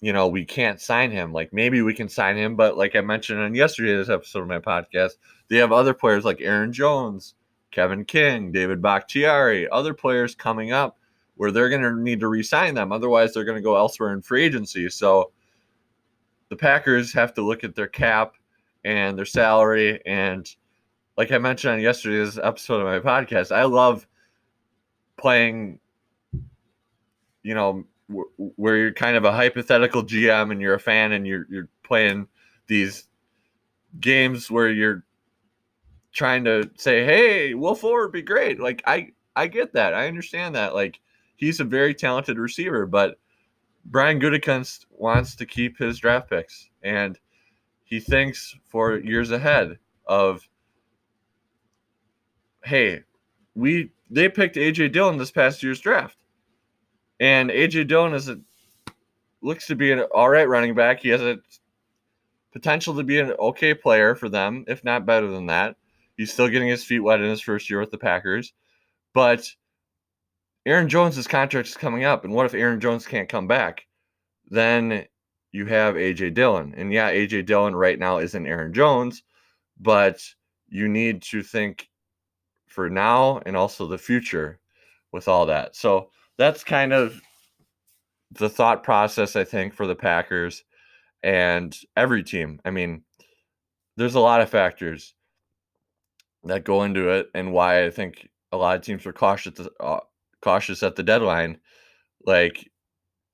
you 0.00 0.12
know 0.12 0.28
we 0.28 0.44
can't 0.44 0.80
sign 0.80 1.10
him 1.10 1.32
like 1.32 1.52
maybe 1.52 1.82
we 1.82 1.94
can 1.94 2.08
sign 2.08 2.36
him 2.36 2.56
but 2.56 2.76
like 2.76 2.94
I 2.94 3.00
mentioned 3.00 3.40
on 3.40 3.54
yesterday's 3.54 4.10
episode 4.10 4.40
of 4.40 4.48
my 4.48 4.58
podcast 4.58 5.12
they 5.48 5.56
have 5.56 5.72
other 5.72 5.94
players 5.94 6.24
like 6.24 6.40
Aaron 6.40 6.72
Jones 6.72 7.34
Kevin 7.70 8.04
King 8.04 8.52
David 8.52 8.80
Bakhtiari 8.80 9.68
other 9.70 9.94
players 9.94 10.34
coming 10.34 10.72
up 10.72 10.98
where 11.36 11.50
they're 11.50 11.68
going 11.68 11.82
to 11.82 11.94
need 11.94 12.20
to 12.20 12.28
re-sign 12.28 12.74
them 12.74 12.92
otherwise 12.92 13.32
they're 13.32 13.44
going 13.44 13.58
to 13.58 13.62
go 13.62 13.76
elsewhere 13.76 14.12
in 14.12 14.22
free 14.22 14.44
agency 14.44 14.88
so 14.88 15.30
the 16.48 16.56
Packers 16.56 17.12
have 17.12 17.34
to 17.34 17.42
look 17.42 17.64
at 17.64 17.74
their 17.74 17.86
cap 17.86 18.34
and 18.84 19.18
their 19.18 19.26
salary. 19.26 20.00
And 20.06 20.48
like 21.16 21.30
I 21.32 21.38
mentioned 21.38 21.74
on 21.74 21.80
yesterday's 21.80 22.38
episode 22.38 22.80
of 22.80 22.86
my 22.86 23.00
podcast, 23.00 23.54
I 23.54 23.64
love 23.64 24.06
playing, 25.16 25.80
you 27.42 27.54
know, 27.54 27.84
where 28.08 28.76
you're 28.76 28.92
kind 28.92 29.16
of 29.16 29.24
a 29.24 29.32
hypothetical 29.32 30.02
GM 30.02 30.50
and 30.50 30.60
you're 30.60 30.74
a 30.74 30.80
fan 30.80 31.12
and 31.12 31.26
you're 31.26 31.46
you're 31.50 31.68
playing 31.82 32.26
these 32.66 33.04
games 34.00 34.50
where 34.50 34.70
you're 34.70 35.04
trying 36.12 36.44
to 36.44 36.70
say, 36.76 37.04
"Hey, 37.04 37.54
Will 37.54 37.74
Fuller 37.74 38.02
would 38.02 38.12
be 38.12 38.22
great." 38.22 38.60
Like 38.60 38.82
I 38.86 39.12
I 39.36 39.46
get 39.46 39.72
that. 39.74 39.94
I 39.94 40.08
understand 40.08 40.54
that. 40.54 40.74
Like 40.74 41.00
he's 41.36 41.60
a 41.60 41.64
very 41.64 41.94
talented 41.94 42.38
receiver, 42.38 42.86
but 42.86 43.18
Brian 43.84 44.20
Gutekunst 44.20 44.86
wants 44.90 45.34
to 45.36 45.46
keep 45.46 45.78
his 45.78 45.98
draft 45.98 46.28
picks 46.28 46.68
and 46.82 47.18
he 47.84 48.00
thinks 48.00 48.54
for 48.68 48.98
years 48.98 49.30
ahead 49.30 49.78
of 50.06 50.46
hey 52.64 53.02
we 53.54 53.90
they 54.10 54.28
picked 54.28 54.56
aj 54.56 54.92
dillon 54.92 55.16
this 55.16 55.30
past 55.30 55.62
year's 55.62 55.80
draft 55.80 56.18
and 57.20 57.50
aj 57.50 57.86
dillon 57.86 58.14
is 58.14 58.28
a 58.28 58.38
looks 59.40 59.66
to 59.66 59.74
be 59.74 59.92
an 59.92 60.00
all 60.14 60.28
right 60.28 60.48
running 60.48 60.74
back 60.74 61.00
he 61.00 61.08
has 61.08 61.22
a 61.22 61.38
potential 62.52 62.94
to 62.94 63.02
be 63.02 63.18
an 63.18 63.32
okay 63.38 63.74
player 63.74 64.14
for 64.14 64.28
them 64.28 64.64
if 64.66 64.82
not 64.84 65.06
better 65.06 65.28
than 65.28 65.46
that 65.46 65.76
he's 66.16 66.32
still 66.32 66.48
getting 66.48 66.68
his 66.68 66.84
feet 66.84 67.00
wet 67.00 67.20
in 67.20 67.28
his 67.28 67.40
first 67.40 67.70
year 67.70 67.80
with 67.80 67.90
the 67.90 67.98
packers 67.98 68.52
but 69.12 69.48
aaron 70.66 70.88
Jones' 70.88 71.26
contract 71.26 71.68
is 71.68 71.76
coming 71.76 72.04
up 72.04 72.24
and 72.24 72.32
what 72.32 72.46
if 72.46 72.54
aaron 72.54 72.80
jones 72.80 73.06
can't 73.06 73.28
come 73.28 73.46
back 73.46 73.86
then 74.50 75.06
you 75.52 75.66
have 75.66 75.94
AJ 75.94 76.34
Dillon. 76.34 76.74
And 76.76 76.92
yeah, 76.92 77.10
AJ 77.10 77.46
Dillon 77.46 77.74
right 77.74 77.98
now 77.98 78.18
isn't 78.18 78.46
Aaron 78.46 78.72
Jones, 78.72 79.22
but 79.80 80.22
you 80.68 80.88
need 80.88 81.22
to 81.22 81.42
think 81.42 81.88
for 82.66 82.90
now 82.90 83.40
and 83.46 83.56
also 83.56 83.86
the 83.86 83.98
future 83.98 84.60
with 85.12 85.28
all 85.28 85.46
that. 85.46 85.74
So 85.74 86.10
that's 86.38 86.64
kind 86.64 86.92
of 86.92 87.20
the 88.32 88.48
thought 88.48 88.82
process, 88.82 89.36
I 89.36 89.44
think, 89.44 89.74
for 89.74 89.86
the 89.86 89.96
Packers 89.96 90.64
and 91.22 91.76
every 91.96 92.22
team. 92.22 92.60
I 92.64 92.70
mean, 92.70 93.02
there's 93.96 94.14
a 94.14 94.20
lot 94.20 94.40
of 94.40 94.50
factors 94.50 95.14
that 96.44 96.64
go 96.64 96.84
into 96.84 97.10
it 97.10 97.28
and 97.34 97.52
why 97.52 97.84
I 97.84 97.90
think 97.90 98.28
a 98.52 98.56
lot 98.56 98.76
of 98.76 98.82
teams 98.82 99.04
were 99.04 99.12
cautious 99.12 99.58
uh, 99.80 100.00
cautious 100.40 100.82
at 100.84 100.94
the 100.94 101.02
deadline 101.02 101.58
like 102.24 102.70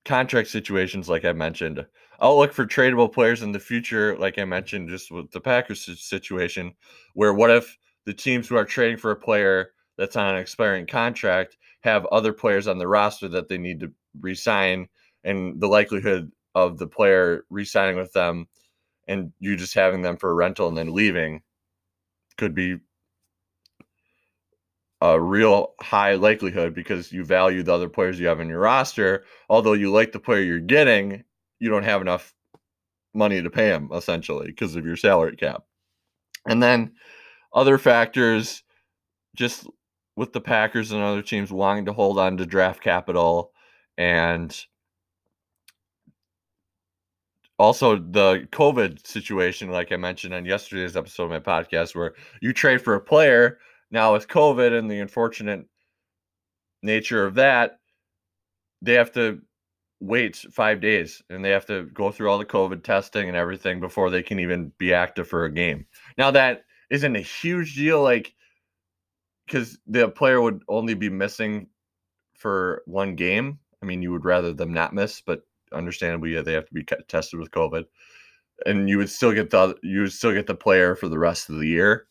contract 0.07 0.49
situations 0.49 1.09
like 1.09 1.25
I 1.25 1.33
mentioned 1.33 1.85
outlook 2.21 2.53
for 2.53 2.67
tradable 2.67 3.13
players 3.13 3.43
in 3.43 3.53
the 3.53 3.59
future, 3.59 4.17
like 4.19 4.39
I 4.39 4.45
mentioned, 4.45 4.89
just 4.89 5.11
with 5.11 5.31
the 5.31 5.41
Packers 5.41 5.85
situation, 6.01 6.73
where 7.15 7.35
what 7.35 7.51
if 7.51 7.77
the 8.07 8.15
teams 8.15 8.49
who 8.49 8.57
are 8.57 8.65
trading 8.65 8.97
for 8.97 9.11
a 9.11 9.17
player 9.17 9.73
that's 9.99 10.17
on 10.17 10.35
an 10.35 10.41
expiring 10.41 10.87
contract 10.87 11.57
have 11.85 12.07
other 12.07 12.33
players 12.33 12.67
on 12.67 12.79
the 12.79 12.89
roster 12.89 13.29
that 13.29 13.49
they 13.49 13.59
need 13.59 13.79
to 13.81 13.93
resign, 14.21 14.89
and 15.23 15.61
the 15.61 15.69
likelihood 15.69 16.33
of 16.55 16.79
the 16.79 16.87
player 16.87 17.45
resigning 17.51 17.97
with 17.97 18.13
them 18.13 18.49
and 19.07 19.33
you 19.39 19.55
just 19.57 19.75
having 19.75 20.03
them 20.03 20.17
for 20.17 20.31
a 20.31 20.35
rental 20.35 20.67
and 20.67 20.79
then 20.79 20.95
leaving 20.95 21.43
could 22.39 22.55
be 22.55 22.79
a 25.03 25.21
real 25.21 25.75
high 25.81 26.15
likelihood 26.15 26.75
because 26.75 27.13
you 27.13 27.25
value 27.25 27.63
the 27.63 27.73
other 27.73 27.89
players 27.89 28.19
you 28.19 28.27
have 28.27 28.41
in 28.41 28.49
your 28.49 28.61
roster. 28.61 29.25
Although 29.51 29.75
you 29.75 29.93
like 29.93 30.13
the 30.13 30.21
player 30.21 30.43
you're 30.43 30.61
getting, 30.61 31.25
you 31.59 31.69
don't 31.69 31.83
have 31.83 32.01
enough 32.01 32.35
money 33.13 33.43
to 33.43 33.51
pay 33.51 33.69
him 33.69 33.91
essentially 33.93 34.47
because 34.47 34.75
of 34.75 34.87
your 34.87 34.97
salary 34.97 35.37
cap. 35.37 35.65
And 36.49 36.63
then 36.63 36.93
other 37.53 37.77
factors 37.77 38.63
just 39.37 39.67
with 40.17 40.33
the 40.33 40.41
Packers 40.41 40.93
and 40.93 41.03
other 41.03 41.23
teams 41.23 41.51
wanting 41.51 41.87
to 41.87 41.93
hold 41.93 42.19
on 42.19 42.37
to 42.37 42.47
draft 42.47 42.83
capital 42.83 43.53
and 43.99 44.65
also 47.59 47.97
the 47.97 48.47
COVID 48.53 49.07
situation, 49.07 49.71
like 49.71 49.93
I 49.93 49.97
mentioned 49.97 50.35
on 50.35 50.45
yesterday's 50.45 50.97
episode 50.97 51.25
of 51.25 51.31
my 51.31 51.41
podcast, 51.41 51.95
where 51.95 52.15
you 52.41 52.53
trade 52.53 52.83
for 52.83 52.95
a 52.95 53.01
player 53.01 53.59
now 53.91 54.13
with 54.13 54.29
COVID 54.29 54.77
and 54.77 54.91
the 54.91 55.01
unfortunate 55.01 55.67
nature 56.83 57.25
of 57.25 57.35
that, 57.35 57.79
they 58.83 58.95
have 58.95 59.13
to 59.13 59.41
wait 60.01 60.37
five 60.37 60.81
days 60.81 61.23
and 61.31 61.45
they 61.45 61.51
have 61.51 61.67
to 61.67 61.85
go 61.95 62.11
through 62.11 62.31
all 62.31 62.39
the 62.39 62.45
COVID 62.45 62.83
testing 62.83 63.29
and 63.29 63.37
everything 63.37 63.81
before 63.81 64.11
they 64.11 64.23
can 64.23 64.39
even 64.39 64.73
be 64.79 64.93
active 64.93 65.27
for 65.27 65.45
a 65.45 65.53
game. 65.53 65.87
Now 66.19 66.31
that 66.33 66.65
isn't 66.91 67.17
a 67.17 67.21
huge 67.21 67.77
deal, 67.77 68.03
like 68.03 68.35
because 69.47 69.79
the 69.87 70.09
player 70.09 70.41
would 70.41 70.63
only 70.69 70.95
be 70.95 71.11
missing 71.11 71.69
for 72.35 72.83
one 72.87 73.15
game. 73.15 73.59
I 73.83 73.87
mean, 73.87 74.03
you 74.03 74.13
would 74.13 74.25
rather 74.25 74.53
them 74.53 74.73
not 74.73 74.95
miss, 74.95 75.21
but 75.21 75.43
understandably, 75.73 76.35
yeah, 76.35 76.43
they 76.43 76.53
have 76.53 76.67
to 76.67 76.75
be 76.75 76.85
tested 77.09 77.39
with 77.39 77.51
COVID, 77.51 77.85
and 78.67 78.89
you 78.89 78.99
would 78.99 79.11
still 79.11 79.33
get 79.33 79.51
the 79.51 79.75
you 79.83 80.01
would 80.01 80.13
still 80.13 80.33
get 80.33 80.47
the 80.47 80.55
player 80.55 80.95
for 80.95 81.09
the 81.09 81.19
rest 81.19 81.51
of 81.51 81.59
the 81.59 81.67
year, 81.67 82.07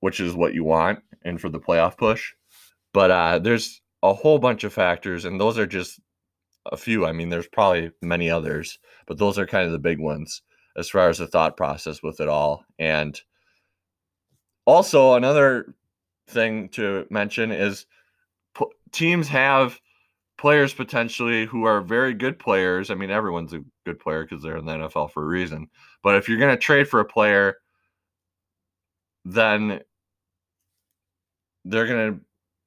which 0.00 0.20
is 0.20 0.34
what 0.34 0.54
you 0.54 0.64
want, 0.64 1.00
and 1.24 1.40
for 1.40 1.48
the 1.48 1.60
playoff 1.60 1.96
push. 1.96 2.32
But 2.92 3.10
uh, 3.10 3.38
there's 3.38 3.80
a 4.02 4.14
whole 4.14 4.38
bunch 4.38 4.64
of 4.64 4.72
factors, 4.72 5.24
and 5.24 5.40
those 5.40 5.58
are 5.58 5.66
just 5.66 6.00
a 6.70 6.76
few. 6.76 7.06
I 7.06 7.12
mean, 7.12 7.28
there's 7.28 7.48
probably 7.48 7.90
many 8.02 8.30
others, 8.30 8.78
but 9.06 9.18
those 9.18 9.38
are 9.38 9.46
kind 9.46 9.66
of 9.66 9.72
the 9.72 9.78
big 9.78 9.98
ones 9.98 10.42
as 10.76 10.88
far 10.88 11.08
as 11.08 11.18
the 11.18 11.26
thought 11.26 11.56
process 11.56 12.02
with 12.02 12.20
it 12.20 12.28
all. 12.28 12.64
And 12.78 13.20
also, 14.66 15.14
another 15.14 15.74
thing 16.28 16.68
to 16.70 17.06
mention 17.10 17.52
is 17.52 17.86
teams 18.92 19.28
have 19.28 19.78
players 20.38 20.74
potentially 20.74 21.46
who 21.46 21.64
are 21.64 21.80
very 21.80 22.14
good 22.14 22.38
players. 22.38 22.90
I 22.90 22.94
mean, 22.94 23.10
everyone's 23.10 23.52
a 23.52 23.64
good 23.84 23.98
player 23.98 24.24
because 24.24 24.42
they're 24.42 24.58
in 24.58 24.66
the 24.66 24.72
NFL 24.72 25.10
for 25.12 25.22
a 25.22 25.26
reason. 25.26 25.68
But 26.02 26.16
if 26.16 26.28
you're 26.28 26.38
going 26.38 26.54
to 26.54 26.60
trade 26.60 26.88
for 26.88 27.00
a 27.00 27.04
player, 27.04 27.56
then 29.24 29.80
they're 31.64 31.86
going 31.86 32.14
to 32.14 32.20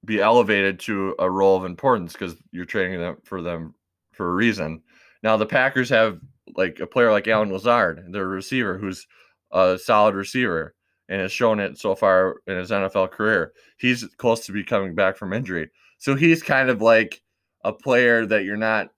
be 0.06 0.22
elevated 0.22 0.80
to 0.80 1.16
a 1.20 1.30
role 1.30 1.58
of 1.58 1.66
importance 1.66 2.14
because 2.14 2.36
you're 2.52 2.66
trading 2.66 3.00
them 3.00 3.18
for 3.24 3.42
them 3.42 3.74
for 4.14 4.30
a 4.30 4.34
reason. 4.34 4.82
Now 5.24 5.38
the 5.38 5.46
Packers 5.46 5.90
have 5.90 6.20
like 6.56 6.80
a 6.80 6.88
player 6.88 7.12
like 7.12 7.28
Allen 7.28 7.52
Lazard, 7.52 8.06
their 8.12 8.28
receiver, 8.28 8.78
who's 8.78 9.06
a 9.52 9.78
solid 9.78 10.16
receiver 10.16 10.76
and 11.10 11.20
has 11.20 11.32
shown 11.32 11.60
it 11.60 11.78
so 11.78 11.96
far 11.96 12.38
in 12.48 12.58
his 12.58 12.72
NFL 12.72 13.12
career. 13.12 13.54
He's 13.78 14.06
close 14.18 14.46
to 14.46 14.52
be 14.52 14.64
coming 14.64 14.96
back 14.96 15.18
from 15.18 15.34
injury. 15.34 15.70
So 15.98 16.16
he's 16.16 16.42
kind 16.42 16.70
of 16.70 16.82
like 16.82 17.22
a 17.66 17.74
player 17.74 18.26
that 18.28 18.46
you're 18.46 18.56
not 18.56 18.90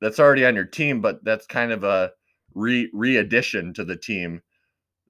that's 0.00 0.20
already 0.20 0.46
on 0.46 0.54
your 0.54 0.64
team, 0.64 1.00
but 1.00 1.22
that's 1.24 1.46
kind 1.46 1.72
of 1.72 1.84
a 1.84 2.12
re 2.54 2.90
re 2.94 3.16
addition 3.16 3.74
to 3.74 3.84
the 3.84 3.96
team 3.96 4.40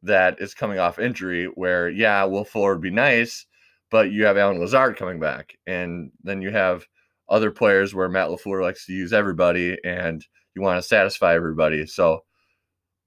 that 0.02 0.40
is 0.40 0.54
coming 0.54 0.78
off 0.78 0.98
injury. 0.98 1.46
Where 1.46 1.88
yeah, 1.88 2.24
Will 2.24 2.44
Fuller 2.44 2.72
would 2.72 2.82
be 2.82 2.90
nice, 2.90 3.46
but 3.90 4.10
you 4.10 4.24
have 4.24 4.36
Allen 4.36 4.58
Lazard 4.58 4.96
coming 4.96 5.20
back, 5.20 5.54
and 5.66 6.10
then 6.24 6.42
you 6.42 6.50
have 6.50 6.86
other 7.28 7.50
players 7.50 7.94
where 7.94 8.08
Matt 8.08 8.28
LaFleur 8.28 8.62
likes 8.62 8.86
to 8.86 8.92
use 8.92 9.12
everybody, 9.12 9.76
and 9.84 10.24
you 10.54 10.62
want 10.62 10.80
to 10.80 10.88
satisfy 10.88 11.34
everybody. 11.34 11.86
So 11.86 12.24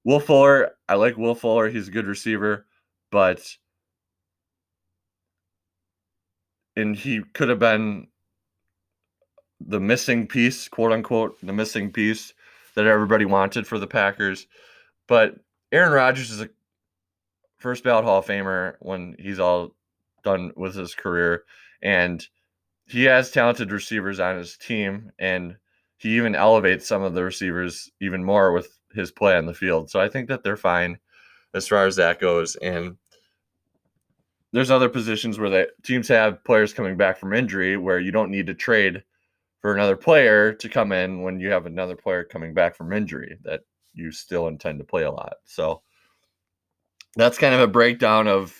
Will 0.04 0.20
Fuller, 0.20 0.72
I 0.88 0.94
like 0.94 1.16
Will 1.16 1.34
Fuller. 1.34 1.68
He's 1.68 1.88
a 1.88 1.92
good 1.92 2.06
receiver, 2.06 2.66
but 3.10 3.56
and 6.76 6.96
he 6.96 7.22
could 7.34 7.48
have 7.48 7.58
been 7.58 8.06
the 9.60 9.80
missing 9.80 10.26
piece, 10.26 10.68
quote 10.68 10.92
unquote, 10.92 11.36
the 11.42 11.52
missing 11.52 11.92
piece 11.92 12.32
that 12.74 12.86
everybody 12.86 13.24
wanted 13.24 13.66
for 13.66 13.78
the 13.78 13.86
Packers. 13.86 14.46
But 15.06 15.34
Aaron 15.72 15.92
Rodgers 15.92 16.30
is 16.30 16.40
a 16.40 16.48
first 17.58 17.84
ballot 17.84 18.04
Hall 18.04 18.20
of 18.20 18.26
Famer 18.26 18.74
when 18.80 19.16
he's 19.18 19.38
all 19.38 19.74
done 20.24 20.52
with 20.56 20.74
his 20.74 20.94
career. 20.94 21.44
And 21.82 22.26
he 22.86 23.04
has 23.04 23.30
talented 23.30 23.70
receivers 23.72 24.20
on 24.20 24.36
his 24.36 24.56
team. 24.56 25.12
And 25.18 25.56
he 25.98 26.16
even 26.16 26.34
elevates 26.34 26.86
some 26.86 27.02
of 27.02 27.14
the 27.14 27.24
receivers 27.24 27.90
even 28.00 28.24
more 28.24 28.52
with 28.52 28.78
his 28.94 29.10
play 29.10 29.36
on 29.36 29.46
the 29.46 29.54
field. 29.54 29.90
So 29.90 30.00
I 30.00 30.08
think 30.08 30.28
that 30.28 30.42
they're 30.42 30.56
fine 30.56 30.98
as 31.54 31.68
far 31.68 31.86
as 31.86 31.96
that 31.96 32.20
goes. 32.20 32.56
And 32.56 32.96
there's 34.52 34.70
other 34.70 34.88
positions 34.88 35.38
where 35.38 35.50
the 35.50 35.68
teams 35.82 36.08
have 36.08 36.44
players 36.44 36.72
coming 36.72 36.96
back 36.96 37.18
from 37.18 37.32
injury 37.32 37.76
where 37.76 38.00
you 38.00 38.10
don't 38.10 38.30
need 38.30 38.46
to 38.46 38.54
trade 38.54 39.02
for 39.60 39.74
another 39.74 39.96
player 39.96 40.52
to 40.54 40.68
come 40.68 40.92
in 40.92 41.22
when 41.22 41.38
you 41.38 41.50
have 41.50 41.66
another 41.66 41.94
player 41.94 42.24
coming 42.24 42.54
back 42.54 42.74
from 42.74 42.92
injury 42.92 43.36
that 43.44 43.60
you 43.94 44.10
still 44.10 44.48
intend 44.48 44.78
to 44.78 44.84
play 44.84 45.02
a 45.02 45.10
lot. 45.10 45.34
So 45.44 45.82
that's 47.16 47.38
kind 47.38 47.54
of 47.54 47.60
a 47.60 47.68
breakdown 47.68 48.26
of 48.26 48.54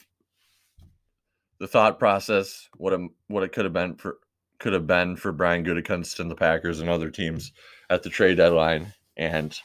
the 1.59 1.69
thought 1.69 1.99
process, 1.99 2.69
what 2.77 2.93
a, 2.93 3.07
what 3.29 3.43
it 3.43 3.53
could 3.53 3.65
have 3.65 3.75
been 3.75 3.95
for 3.97 4.19
could 4.59 4.73
have 4.75 4.87
been 4.87 5.17
for 5.17 5.33
Brian 5.33 5.65
Gutekunst 5.65 6.21
and 6.21 6.31
the 6.31 6.35
Packers 6.35 6.81
and 6.81 6.91
other 6.91 7.11
teams 7.11 7.53
at 7.89 8.03
the 8.03 8.11
trade 8.11 8.37
deadline. 8.37 8.93
And 9.17 9.59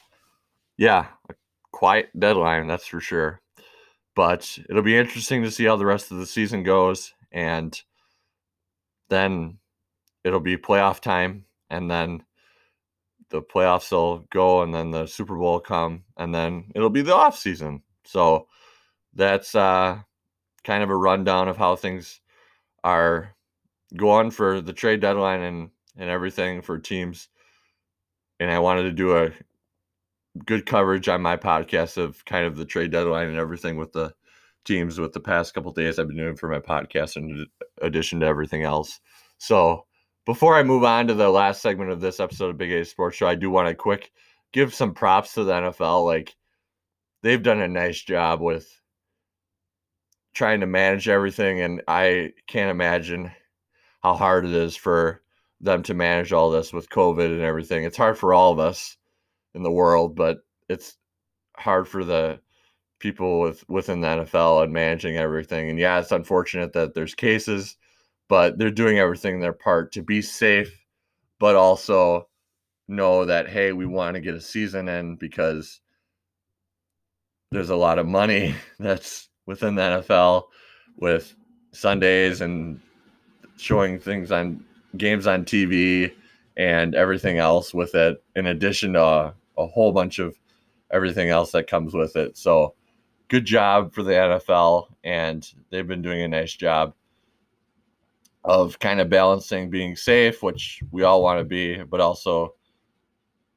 yeah, 0.78 1.06
quiet 1.76 2.08
deadline, 2.18 2.66
that's 2.66 2.86
for 2.86 3.00
sure. 3.00 3.38
But 4.14 4.58
it'll 4.70 4.82
be 4.82 4.96
interesting 4.96 5.42
to 5.42 5.50
see 5.50 5.66
how 5.66 5.76
the 5.76 5.84
rest 5.84 6.10
of 6.10 6.16
the 6.16 6.24
season 6.24 6.62
goes. 6.62 7.12
And 7.30 7.78
then 9.10 9.58
it'll 10.24 10.40
be 10.40 10.56
playoff 10.56 11.00
time, 11.00 11.44
and 11.68 11.90
then 11.90 12.24
the 13.28 13.42
playoffs 13.42 13.92
will 13.92 14.20
go, 14.30 14.62
and 14.62 14.74
then 14.74 14.90
the 14.90 15.06
Super 15.06 15.36
Bowl 15.36 15.60
come, 15.60 16.04
and 16.16 16.34
then 16.34 16.72
it'll 16.74 16.88
be 16.88 17.02
the 17.02 17.14
off 17.14 17.38
season. 17.38 17.82
So 18.06 18.46
that's 19.12 19.54
uh, 19.54 19.98
kind 20.64 20.82
of 20.82 20.88
a 20.88 20.96
rundown 20.96 21.48
of 21.48 21.58
how 21.58 21.76
things 21.76 22.22
are 22.84 23.36
going 23.94 24.30
for 24.30 24.62
the 24.62 24.72
trade 24.72 25.00
deadline 25.00 25.42
and 25.42 25.70
and 25.98 26.08
everything 26.08 26.62
for 26.62 26.78
teams. 26.78 27.28
And 28.40 28.50
I 28.50 28.60
wanted 28.60 28.84
to 28.84 28.92
do 28.92 29.16
a 29.18 29.30
good 30.44 30.66
coverage 30.66 31.08
on 31.08 31.22
my 31.22 31.36
podcast 31.36 31.96
of 31.96 32.24
kind 32.24 32.46
of 32.46 32.56
the 32.56 32.64
trade 32.64 32.90
deadline 32.90 33.28
and 33.28 33.38
everything 33.38 33.76
with 33.76 33.92
the 33.92 34.14
teams 34.64 34.98
with 34.98 35.12
the 35.12 35.20
past 35.20 35.54
couple 35.54 35.72
days 35.72 35.98
I've 35.98 36.08
been 36.08 36.16
doing 36.16 36.36
for 36.36 36.48
my 36.48 36.58
podcast 36.58 37.16
in 37.16 37.46
addition 37.80 38.20
to 38.20 38.26
everything 38.26 38.62
else. 38.62 39.00
So 39.38 39.86
before 40.24 40.56
I 40.56 40.62
move 40.62 40.84
on 40.84 41.06
to 41.06 41.14
the 41.14 41.28
last 41.28 41.62
segment 41.62 41.90
of 41.90 42.00
this 42.00 42.20
episode 42.20 42.50
of 42.50 42.58
Big 42.58 42.72
A 42.72 42.84
Sports 42.84 43.16
Show, 43.16 43.28
I 43.28 43.36
do 43.36 43.48
want 43.48 43.68
to 43.68 43.74
quick 43.74 44.10
give 44.52 44.74
some 44.74 44.92
props 44.92 45.34
to 45.34 45.44
the 45.44 45.52
NFL. 45.52 46.04
Like 46.04 46.34
they've 47.22 47.42
done 47.42 47.60
a 47.60 47.68
nice 47.68 48.02
job 48.02 48.40
with 48.40 48.68
trying 50.34 50.60
to 50.60 50.66
manage 50.66 51.08
everything, 51.08 51.60
and 51.60 51.82
I 51.88 52.32
can't 52.46 52.70
imagine 52.70 53.30
how 54.02 54.14
hard 54.14 54.44
it 54.44 54.52
is 54.52 54.76
for 54.76 55.22
them 55.60 55.82
to 55.84 55.94
manage 55.94 56.32
all 56.32 56.50
this 56.50 56.72
with 56.72 56.90
COVID 56.90 57.26
and 57.26 57.40
everything. 57.40 57.84
It's 57.84 57.96
hard 57.96 58.18
for 58.18 58.34
all 58.34 58.52
of 58.52 58.58
us 58.58 58.96
in 59.56 59.62
the 59.62 59.70
world, 59.70 60.14
but 60.14 60.38
it's 60.68 60.96
hard 61.56 61.88
for 61.88 62.04
the 62.04 62.38
people 63.00 63.40
with 63.40 63.68
within 63.68 64.00
the 64.00 64.08
NFL 64.08 64.62
and 64.62 64.72
managing 64.72 65.16
everything. 65.16 65.70
And 65.70 65.78
yeah, 65.78 65.98
it's 65.98 66.12
unfortunate 66.12 66.72
that 66.74 66.94
there's 66.94 67.14
cases 67.14 67.76
but 68.28 68.58
they're 68.58 68.70
doing 68.70 68.98
everything 68.98 69.34
in 69.34 69.40
their 69.40 69.52
part 69.52 69.92
to 69.92 70.02
be 70.02 70.20
safe, 70.20 70.84
but 71.38 71.56
also 71.56 72.28
know 72.88 73.24
that 73.24 73.48
hey, 73.48 73.72
we 73.72 73.86
want 73.86 74.14
to 74.14 74.20
get 74.20 74.34
a 74.34 74.40
season 74.40 74.88
in 74.88 75.16
because 75.16 75.80
there's 77.52 77.70
a 77.70 77.76
lot 77.76 77.98
of 77.98 78.06
money 78.06 78.54
that's 78.78 79.28
within 79.46 79.74
the 79.74 79.82
NFL 79.82 80.44
with 80.96 81.34
Sundays 81.72 82.40
and 82.40 82.80
showing 83.56 83.98
things 83.98 84.32
on 84.32 84.64
games 84.96 85.26
on 85.26 85.44
TV 85.44 86.12
and 86.56 86.94
everything 86.94 87.38
else 87.38 87.74
with 87.74 87.94
it, 87.94 88.22
in 88.34 88.46
addition 88.46 88.94
to 88.94 89.34
a, 89.56 89.66
whole 89.66 89.92
bunch 89.92 90.18
of 90.18 90.38
everything 90.90 91.30
else 91.30 91.52
that 91.52 91.66
comes 91.66 91.94
with 91.94 92.16
it. 92.16 92.36
So, 92.36 92.74
good 93.28 93.44
job 93.44 93.92
for 93.92 94.02
the 94.02 94.12
NFL, 94.12 94.86
and 95.04 95.48
they've 95.70 95.86
been 95.86 96.02
doing 96.02 96.22
a 96.22 96.28
nice 96.28 96.52
job 96.52 96.94
of 98.44 98.78
kind 98.78 99.00
of 99.00 99.10
balancing 99.10 99.70
being 99.70 99.96
safe, 99.96 100.42
which 100.42 100.80
we 100.92 101.02
all 101.02 101.22
want 101.22 101.40
to 101.40 101.44
be, 101.44 101.82
but 101.82 102.00
also 102.00 102.54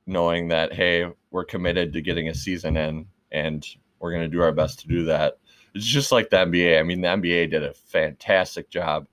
knowing 0.07 0.47
that 0.47 0.73
hey, 0.73 1.05
we're 1.31 1.45
committed 1.45 1.93
to 1.93 2.01
getting 2.01 2.27
a 2.27 2.33
season 2.33 2.75
in, 2.75 3.05
and 3.31 3.65
we're 3.99 4.11
going 4.11 4.23
to 4.23 4.35
do 4.35 4.41
our 4.41 4.51
best 4.51 4.79
to 4.79 4.87
do 4.87 5.05
that. 5.05 5.37
It's 5.75 5.85
just 5.85 6.11
like 6.11 6.29
the 6.29 6.37
NBA. 6.37 6.79
I 6.79 6.83
mean, 6.83 7.01
the 7.01 7.07
NBA 7.07 7.51
did 7.51 7.63
a 7.63 7.73
fantastic 7.73 8.69
job 8.69 9.07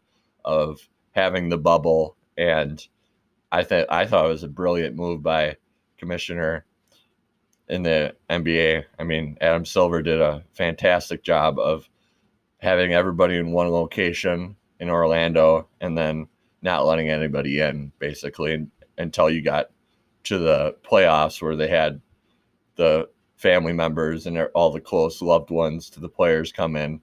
of 0.44 0.80
having 1.12 1.48
the 1.48 1.58
bubble, 1.58 2.16
and 2.38 2.86
I 3.52 3.62
think 3.62 3.86
I 3.90 4.06
thought 4.06 4.26
it 4.26 4.30
was 4.30 4.42
a 4.42 4.48
brilliant 4.48 4.96
move 4.96 5.22
by 5.22 5.56
Commissioner 5.98 6.65
in 7.68 7.82
the 7.82 8.14
NBA. 8.30 8.84
I 8.98 9.04
mean, 9.04 9.36
Adam 9.40 9.64
Silver 9.64 10.02
did 10.02 10.20
a 10.20 10.44
fantastic 10.52 11.22
job 11.22 11.58
of 11.58 11.88
having 12.58 12.94
everybody 12.94 13.36
in 13.36 13.52
one 13.52 13.68
location 13.68 14.56
in 14.80 14.90
Orlando 14.90 15.68
and 15.80 15.96
then 15.96 16.26
not 16.62 16.86
letting 16.86 17.10
anybody 17.10 17.60
in 17.60 17.92
basically 17.98 18.66
until 18.98 19.30
you 19.30 19.42
got 19.42 19.66
to 20.24 20.38
the 20.38 20.76
playoffs 20.82 21.40
where 21.40 21.56
they 21.56 21.68
had 21.68 22.00
the 22.76 23.08
family 23.36 23.72
members 23.72 24.26
and 24.26 24.38
all 24.54 24.70
the 24.70 24.80
close 24.80 25.22
loved 25.22 25.50
ones 25.50 25.90
to 25.90 26.00
the 26.00 26.08
players 26.08 26.52
come 26.52 26.76
in 26.76 27.00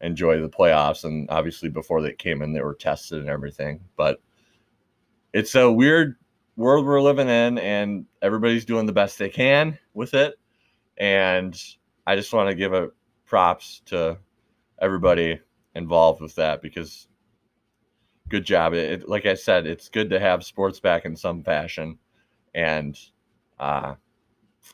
enjoy 0.00 0.40
the 0.40 0.48
playoffs 0.48 1.04
and 1.04 1.28
obviously 1.30 1.68
before 1.68 2.02
they 2.02 2.12
came 2.12 2.42
in 2.42 2.52
they 2.52 2.60
were 2.60 2.74
tested 2.74 3.20
and 3.20 3.28
everything 3.28 3.80
but 3.96 4.20
it's 5.32 5.54
a 5.54 5.70
weird 5.70 6.16
world 6.56 6.84
we're 6.84 7.00
living 7.00 7.28
in 7.28 7.58
and 7.58 8.04
everybody's 8.20 8.64
doing 8.64 8.86
the 8.86 8.92
best 8.92 9.18
they 9.18 9.28
can 9.28 9.78
with 9.96 10.14
it. 10.14 10.38
And 10.98 11.60
i 12.06 12.14
just 12.14 12.32
want 12.32 12.48
to 12.48 12.54
give 12.54 12.72
a 12.72 12.90
props 13.24 13.82
to 13.86 14.16
everybody 14.80 15.40
involved 15.74 16.20
with 16.20 16.34
that 16.36 16.62
because 16.62 17.08
good 18.28 18.44
job. 18.44 18.72
It, 18.74 19.08
like 19.08 19.26
i 19.26 19.34
said 19.34 19.66
it's 19.66 19.88
good 19.88 20.10
to 20.10 20.20
have 20.20 20.44
sports 20.44 20.78
back 20.78 21.04
in 21.04 21.16
some 21.16 21.42
fashion. 21.42 21.98
And 22.54 22.98
uh, 23.58 23.94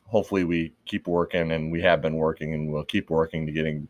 hopefully 0.06 0.44
we 0.44 0.74
keep 0.84 1.06
working 1.08 1.52
and 1.52 1.72
we 1.72 1.80
have 1.82 2.02
been 2.02 2.16
working 2.16 2.54
and 2.54 2.72
we'll 2.72 2.84
keep 2.84 3.10
working 3.10 3.46
to 3.46 3.52
getting 3.52 3.88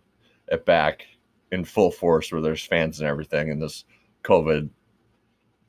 it 0.49 0.65
back 0.65 1.05
in 1.51 1.65
full 1.65 1.91
force 1.91 2.33
where 2.33 2.41
there's 2.41 2.65
fans 2.65 3.01
and 3.01 3.09
everything 3.09 3.51
and 3.51 3.61
this 3.61 3.85
covid 4.25 4.71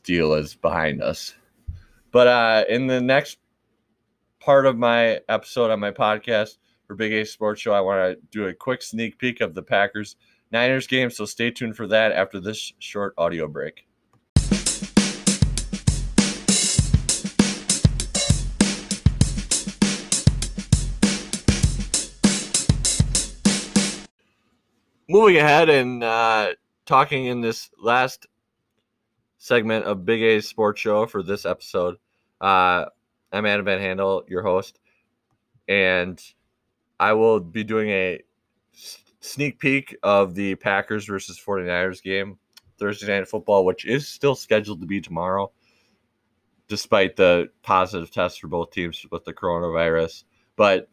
deal 0.04 0.34
is 0.34 0.56
behind 0.56 1.02
us. 1.02 1.34
But 2.12 2.28
uh, 2.28 2.66
in 2.70 2.88
the 2.88 3.02
next 3.02 3.40
part 4.44 4.66
of 4.66 4.78
my 4.78 5.22
episode 5.30 5.72
on 5.72 5.80
my 5.80 5.90
podcast 5.90 6.58
for 6.86 6.96
big 6.96 7.14
a 7.14 7.26
sports 7.26 7.62
show 7.62 7.72
i 7.72 7.80
want 7.80 7.98
to 7.98 8.28
do 8.30 8.48
a 8.48 8.54
quick 8.54 8.82
sneak 8.82 9.18
peek 9.18 9.40
of 9.40 9.56
the 9.56 9.64
packers 9.64 10.18
niners 10.52 10.86
game 10.86 11.10
so 11.10 11.24
stay 11.24 11.50
tuned 11.50 11.78
for 11.78 11.88
that 11.88 12.12
after 12.12 12.42
this 12.42 12.74
short 12.80 13.14
audio 13.18 13.48
break 13.48 13.86
moving 25.08 25.38
ahead 25.38 25.70
and 25.70 26.04
uh, 26.04 26.50
talking 26.86 27.28
in 27.28 27.40
this 27.40 27.70
last 27.80 28.28
segment 29.38 29.86
of 29.86 30.06
Big 30.06 30.22
A's 30.22 30.48
Sports 30.48 30.82
Show 30.82 31.06
for 31.06 31.22
this 31.22 31.46
episode. 31.46 31.98
Uh, 32.42 32.86
I'm 33.34 33.48
Adam 33.48 33.66
Van 33.66 33.80
Handel, 33.80 34.24
your 34.28 34.44
host, 34.44 34.80
and 35.68 36.22
I 37.00 37.14
will 37.14 37.40
be 37.40 37.64
doing 37.64 37.90
a 37.90 38.22
sneak 39.22 39.58
peek 39.58 39.98
of 40.04 40.36
the 40.36 40.54
Packers 40.54 41.06
versus 41.06 41.42
49ers 41.44 42.04
game 42.04 42.38
Thursday 42.78 43.08
night 43.08 43.28
football, 43.28 43.66
which 43.66 43.86
is 43.86 44.08
still 44.08 44.36
scheduled 44.36 44.82
to 44.82 44.86
be 44.86 45.02
tomorrow, 45.02 45.52
despite 46.68 47.16
the 47.16 47.50
positive 47.64 48.12
tests 48.12 48.38
for 48.38 48.48
both 48.48 48.70
teams 48.70 49.04
with 49.10 49.26
the 49.26 49.34
coronavirus. 49.34 50.26
But 50.56 50.88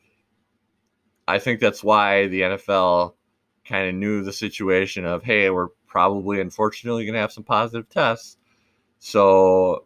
I 1.29 1.39
think 1.39 1.61
that's 1.61 1.85
why 1.85 2.29
the 2.29 2.41
NFL 2.41 3.15
kind 3.67 3.91
of 3.91 3.95
knew 3.95 4.23
the 4.23 4.33
situation 4.33 5.05
of, 5.05 5.23
hey, 5.23 5.51
we're 5.51 5.69
probably 5.87 6.41
unfortunately 6.41 7.05
going 7.05 7.15
to 7.15 7.21
have 7.21 7.33
some 7.33 7.45
positive 7.45 7.91
tests. 7.91 8.39
So 8.99 9.85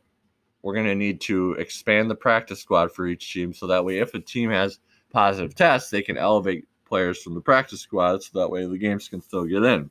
we're 0.64 0.72
going 0.72 0.86
to 0.86 0.94
need 0.94 1.20
to 1.20 1.52
expand 1.52 2.10
the 2.10 2.14
practice 2.14 2.58
squad 2.58 2.90
for 2.90 3.06
each 3.06 3.30
team 3.30 3.52
so 3.52 3.66
that 3.66 3.84
way 3.84 3.98
if 3.98 4.14
a 4.14 4.18
team 4.18 4.48
has 4.48 4.78
positive 5.12 5.54
tests, 5.54 5.90
they 5.90 6.00
can 6.00 6.16
elevate 6.16 6.66
players 6.86 7.22
from 7.22 7.34
the 7.34 7.40
practice 7.40 7.82
squad 7.82 8.22
so 8.22 8.40
that 8.40 8.48
way 8.48 8.64
the 8.64 8.78
games 8.78 9.06
can 9.06 9.20
still 9.20 9.44
get 9.44 9.62
in 9.62 9.90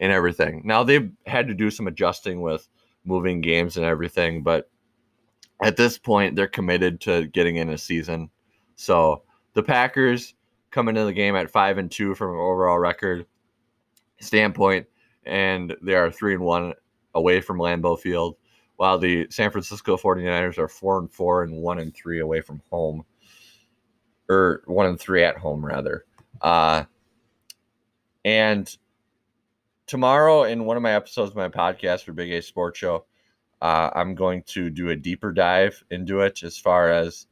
and 0.00 0.12
everything. 0.12 0.60
Now 0.64 0.82
they've 0.82 1.08
had 1.24 1.46
to 1.46 1.54
do 1.54 1.70
some 1.70 1.86
adjusting 1.86 2.40
with 2.40 2.68
moving 3.04 3.40
games 3.40 3.76
and 3.76 3.86
everything, 3.86 4.42
but 4.42 4.68
at 5.62 5.76
this 5.76 5.98
point 5.98 6.34
they're 6.34 6.48
committed 6.48 7.00
to 7.02 7.28
getting 7.28 7.56
in 7.56 7.70
a 7.70 7.78
season. 7.78 8.28
So 8.74 9.22
the 9.52 9.62
Packers 9.62 10.34
come 10.72 10.88
into 10.88 11.04
the 11.04 11.12
game 11.12 11.36
at 11.36 11.48
five 11.48 11.78
and 11.78 11.92
two 11.92 12.16
from 12.16 12.32
an 12.32 12.40
overall 12.40 12.80
record 12.80 13.24
standpoint, 14.18 14.88
and 15.24 15.76
they 15.80 15.94
are 15.94 16.10
three 16.10 16.34
and 16.34 16.42
one 16.42 16.72
away 17.14 17.40
from 17.40 17.58
Lambeau 17.58 17.96
Field, 17.96 18.34
while 18.76 18.98
the 18.98 19.26
San 19.30 19.50
Francisco 19.50 19.96
49ers 19.96 20.58
are 20.58 20.68
four 20.68 20.98
and 20.98 21.10
four 21.10 21.42
and 21.42 21.56
one 21.56 21.78
and 21.78 21.94
three 21.94 22.20
away 22.20 22.40
from 22.40 22.62
home. 22.70 23.04
Or 24.28 24.62
one 24.66 24.86
and 24.86 24.98
three 24.98 25.22
at 25.22 25.38
home 25.38 25.64
rather. 25.64 26.04
Uh 26.40 26.84
and 28.24 28.76
tomorrow 29.86 30.44
in 30.44 30.64
one 30.64 30.76
of 30.76 30.82
my 30.82 30.92
episodes 30.92 31.30
of 31.30 31.36
my 31.36 31.48
podcast 31.48 32.02
for 32.02 32.12
Big 32.12 32.32
A 32.32 32.42
Sports 32.42 32.78
Show, 32.78 33.06
uh, 33.62 33.90
I'm 33.94 34.14
going 34.14 34.42
to 34.48 34.68
do 34.68 34.90
a 34.90 34.96
deeper 34.96 35.32
dive 35.32 35.82
into 35.90 36.20
it 36.20 36.42
as 36.42 36.58
far 36.58 36.90
as 36.90 37.26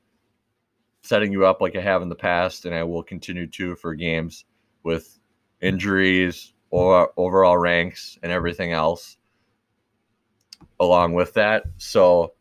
setting 1.03 1.33
you 1.33 1.45
up 1.45 1.61
like 1.61 1.77
I 1.77 1.81
have 1.81 2.01
in 2.01 2.09
the 2.09 2.15
past, 2.15 2.65
and 2.65 2.75
I 2.75 2.83
will 2.83 3.03
continue 3.03 3.47
to 3.49 3.77
for 3.77 3.95
games 3.95 4.45
with 4.85 5.19
injuries 5.61 6.55
or 6.71 7.13
overall 7.17 7.59
ranks 7.59 8.19
and 8.23 8.33
everything 8.33 8.73
else 8.73 9.19
along 10.85 11.15
with 11.15 11.33
that. 11.35 11.65
So 11.79 12.35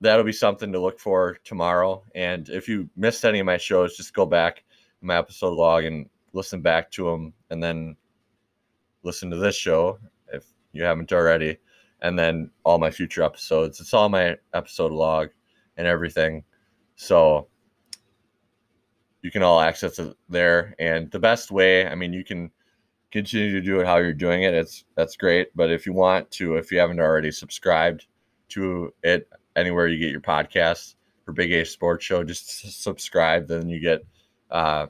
that'll 0.00 0.24
be 0.24 0.32
something 0.32 0.72
to 0.72 0.80
look 0.80 0.98
for 0.98 1.38
tomorrow. 1.44 2.02
And 2.14 2.48
if 2.48 2.68
you 2.68 2.88
missed 2.96 3.24
any 3.24 3.40
of 3.40 3.46
my 3.46 3.58
shows, 3.58 3.96
just 3.96 4.14
go 4.14 4.24
back 4.24 4.64
my 5.02 5.16
episode 5.16 5.54
log 5.54 5.84
and 5.84 6.08
listen 6.32 6.60
back 6.60 6.90
to 6.92 7.04
them, 7.04 7.32
and 7.50 7.62
then 7.62 7.96
listen 9.02 9.30
to 9.30 9.36
this 9.36 9.56
show 9.56 9.98
if 10.32 10.46
you 10.72 10.82
haven't 10.82 11.12
already, 11.12 11.58
and 12.02 12.18
then 12.18 12.50
all 12.64 12.78
my 12.78 12.90
future 12.90 13.22
episodes. 13.22 13.80
It's 13.80 13.94
all 13.94 14.08
my 14.08 14.36
episode 14.54 14.92
log 14.92 15.30
and 15.76 15.86
everything. 15.86 16.44
So 16.96 17.48
you 19.22 19.30
can 19.30 19.42
all 19.42 19.60
access 19.60 19.98
it 19.98 20.16
there. 20.28 20.74
And 20.78 21.10
the 21.10 21.18
best 21.18 21.50
way, 21.50 21.86
I 21.86 21.94
mean, 21.94 22.12
you 22.12 22.24
can 22.24 22.50
continue 23.10 23.52
to 23.52 23.60
do 23.60 23.80
it 23.80 23.86
how 23.86 23.96
you're 23.96 24.12
doing 24.12 24.42
it. 24.42 24.54
It's 24.54 24.84
that's 24.94 25.16
great. 25.16 25.48
But 25.54 25.70
if 25.70 25.86
you 25.86 25.92
want 25.92 26.30
to, 26.32 26.56
if 26.56 26.70
you 26.70 26.78
haven't 26.78 27.00
already 27.00 27.30
subscribed 27.30 28.06
to 28.50 28.92
it 29.02 29.28
anywhere 29.56 29.88
you 29.88 29.98
get 29.98 30.10
your 30.10 30.20
podcasts 30.20 30.94
for 31.24 31.32
Big 31.32 31.52
A 31.52 31.64
Sports 31.64 32.04
Show, 32.04 32.24
just 32.24 32.82
subscribe. 32.82 33.46
Then 33.48 33.68
you 33.68 33.80
get 33.80 34.04
uh, 34.50 34.86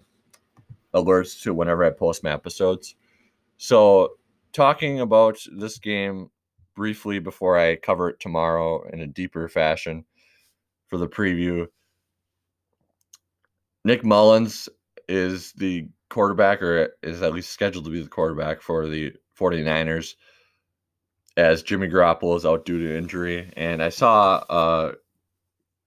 alerts 0.95 1.43
to 1.43 1.55
whenever 1.55 1.85
I 1.85 1.91
post 1.91 2.25
my 2.25 2.33
episodes. 2.33 2.97
So, 3.57 4.15
talking 4.53 5.01
about 5.01 5.39
this 5.53 5.79
game 5.79 6.31
briefly 6.75 7.19
before 7.19 7.59
I 7.59 7.77
cover 7.77 8.09
it 8.09 8.21
tomorrow 8.21 8.89
in 8.89 9.01
a 9.01 9.07
deeper 9.07 9.49
fashion 9.49 10.05
for 10.89 10.97
the 10.97 11.09
preview. 11.09 11.67
Nick 13.85 14.03
Mullens 14.03 14.69
is 15.09 15.53
the 15.53 15.89
quarterback, 16.11 16.61
or 16.61 16.95
is 17.03 17.23
at 17.23 17.33
least 17.33 17.51
scheduled 17.51 17.87
to 17.87 17.91
be 17.91 18.03
the 18.03 18.09
quarterback 18.09 18.61
for 18.61 18.87
the 18.87 19.15
49ers, 19.39 20.15
as 21.37 21.63
Jimmy 21.63 21.89
Garoppolo 21.89 22.37
is 22.37 22.45
out 22.45 22.67
due 22.67 22.87
to 22.87 22.99
injury. 22.99 23.51
And 23.57 23.83
I 23.83 23.89
saw 23.89 24.45
a 24.51 24.93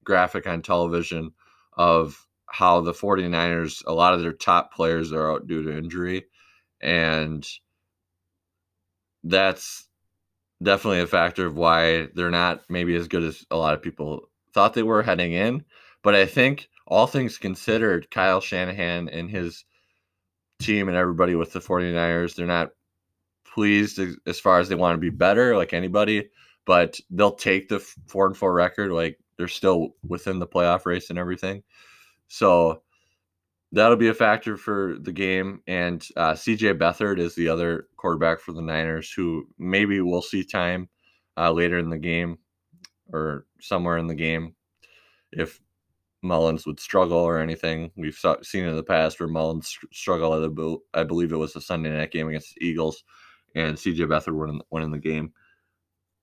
graphic 0.04 0.48
on 0.48 0.62
television 0.64 1.34
of 1.74 2.26
how 2.48 2.82
the 2.82 2.94
49ers, 2.94 3.84
a 3.86 3.94
lot 3.94 4.14
of 4.14 4.22
their 4.22 4.34
top 4.34 4.74
players 4.74 5.12
are 5.12 5.32
out 5.32 5.48
due 5.48 5.64
to 5.64 5.78
injury. 5.78 6.26
And 6.82 7.48
that's 9.24 9.88
definitely 10.62 11.02
a 11.02 11.08
factor 11.08 11.46
of 11.46 11.56
why 11.58 12.08
they're 12.16 12.32
not 12.32 12.62
maybe 12.70 12.96
as 12.96 13.08
good 13.08 13.24
as 13.24 13.46
a 13.52 13.58
lot 13.58 13.74
of 13.74 13.82
people 13.82 14.30
thought 14.54 14.74
they 14.74 14.84
were 14.84 15.04
heading 15.04 15.34
in. 15.34 15.66
But 16.04 16.16
I 16.16 16.26
think 16.26 16.70
all 16.88 17.08
things 17.08 17.38
considered, 17.38 18.12
Kyle 18.12 18.42
Shanahan 18.42 19.10
and 19.10 19.30
his 19.30 19.66
team 20.64 20.88
and 20.88 20.98
everybody 20.98 21.36
with 21.36 21.54
the 21.54 21.60
49ers, 21.60 22.36
they're 22.36 22.46
not 22.46 22.72
pleased 23.46 24.00
as 24.26 24.40
far 24.40 24.60
as 24.60 24.70
they 24.70 24.76
want 24.76 24.96
to 24.96 25.02
be 25.02 25.10
better, 25.10 25.56
like 25.56 25.74
anybody, 25.74 26.30
but 26.66 27.00
they'll 27.12 27.36
take 27.36 27.70
the 27.70 27.80
four 27.80 28.26
and 28.26 28.36
four 28.36 28.54
record. 28.54 28.92
Like 28.92 29.20
they're 29.38 29.48
still 29.48 29.96
within 30.08 30.40
the 30.40 30.48
playoff 30.48 30.86
race 30.86 31.10
and 31.10 31.20
everything. 31.20 31.64
So 32.28 32.82
that'll 33.72 33.98
be 33.98 34.08
a 34.08 34.14
factor 34.14 34.58
for 34.58 34.98
the 35.00 35.12
game. 35.12 35.62
And 35.68 36.06
uh, 36.16 36.34
CJ 36.34 36.78
Beathard 36.78 37.20
is 37.20 37.36
the 37.36 37.50
other 37.50 37.88
quarterback 37.98 38.40
for 38.40 38.54
the 38.54 38.62
Niners 38.62 39.12
who 39.12 39.48
maybe 39.58 40.02
we'll 40.02 40.22
see 40.22 40.44
time 40.44 40.90
uh, 41.38 41.52
later 41.52 41.78
in 41.78 41.90
the 41.90 41.98
game 41.98 42.38
or 43.12 43.46
somewhere 43.60 43.98
in 43.98 44.08
the 44.08 44.16
game 44.16 44.56
if 45.32 45.60
Mullens 46.24 46.66
would 46.66 46.80
struggle 46.80 47.20
or 47.20 47.40
anything. 47.40 47.92
We've 47.96 48.18
seen 48.42 48.66
in 48.66 48.76
the 48.76 48.84
past 48.84 49.20
where 49.20 49.30
Mullens 49.30 49.78
struggled. 49.92 50.80
I 50.94 51.04
believe 51.04 51.32
it 51.32 51.38
was 51.38 51.56
a 51.56 51.62
Sunday 51.62 51.92
night 51.92 52.12
game 52.12 52.28
against 52.30 52.56
the 52.56 52.66
Eagles, 52.66 53.04
and 53.56 53.78
CJ 53.78 54.08
Beathard 54.08 54.62
won 54.70 54.84
in 54.84 54.92
the 54.92 54.98
game. 54.98 55.34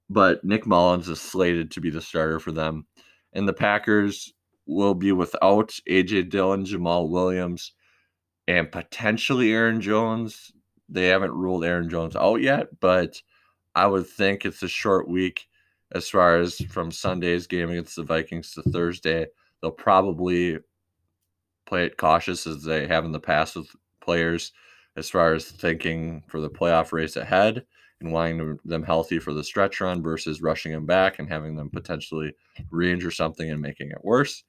But 0.08 0.42
Nick 0.44 0.66
Mullens 0.66 1.08
is 1.08 1.20
slated 1.20 1.70
to 1.72 1.80
be 1.80 1.90
the 1.90 2.00
starter 2.00 2.40
for 2.40 2.52
them. 2.52 2.86
And 3.32 3.46
the 3.46 3.52
Packers, 3.52 4.32
will 4.70 4.94
be 4.94 5.10
without 5.12 5.74
AJ 5.88 6.30
Dillon, 6.30 6.64
Jamaal 6.64 7.08
Williams, 7.08 7.72
and 8.46 8.70
potentially 8.70 9.52
Aaron 9.52 9.80
Jones. 9.80 10.52
They 10.88 11.08
haven't 11.08 11.32
ruled 11.32 11.64
Aaron 11.64 11.90
Jones 11.90 12.14
out 12.14 12.40
yet, 12.40 12.68
but 12.80 13.20
I 13.74 13.86
would 13.86 14.06
think 14.06 14.44
it's 14.44 14.62
a 14.62 14.68
short 14.68 15.08
week 15.08 15.46
as 15.92 16.08
far 16.08 16.38
as 16.38 16.56
from 16.56 16.92
Sunday's 16.92 17.48
game 17.48 17.70
against 17.70 17.96
the 17.96 18.04
Vikings 18.04 18.52
to 18.52 18.62
Thursday. 18.62 19.26
They'll 19.62 19.70
probably 19.70 20.58
play 21.66 21.84
it 21.84 21.96
cautious 21.96 22.46
as 22.46 22.64
they 22.64 22.86
have 22.86 23.04
in 23.04 23.12
the 23.12 23.20
past 23.20 23.56
with 23.56 23.68
players 24.00 24.52
as 24.96 25.08
far 25.08 25.34
as 25.34 25.50
thinking 25.50 26.22
for 26.26 26.40
the 26.40 26.50
playoff 26.50 26.92
race 26.92 27.16
ahead 27.16 27.64
and 28.00 28.12
wanting 28.12 28.58
them 28.64 28.82
healthy 28.82 29.18
for 29.18 29.34
the 29.34 29.44
stretch 29.44 29.80
run 29.80 30.02
versus 30.02 30.42
rushing 30.42 30.72
them 30.72 30.86
back 30.86 31.18
and 31.18 31.28
having 31.28 31.54
them 31.54 31.70
potentially 31.70 32.32
re-injure 32.70 33.10
something 33.10 33.50
and 33.50 33.60
making 33.60 33.90
it 33.90 34.02
worse. 34.02 34.44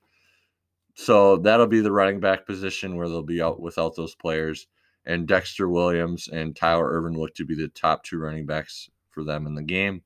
So 0.95 1.37
that'll 1.37 1.67
be 1.67 1.81
the 1.81 1.91
running 1.91 2.19
back 2.19 2.45
position 2.45 2.95
where 2.95 3.07
they'll 3.07 3.23
be 3.23 3.41
out 3.41 3.59
without 3.61 3.95
those 3.95 4.15
players. 4.15 4.67
And 5.05 5.27
Dexter 5.27 5.67
Williams 5.67 6.27
and 6.27 6.55
Tyler 6.55 6.89
Ervin 6.89 7.17
look 7.17 7.33
to 7.35 7.45
be 7.45 7.55
the 7.55 7.67
top 7.69 8.03
two 8.03 8.17
running 8.17 8.45
backs 8.45 8.89
for 9.09 9.23
them 9.23 9.47
in 9.47 9.55
the 9.55 9.63
game. 9.63 10.01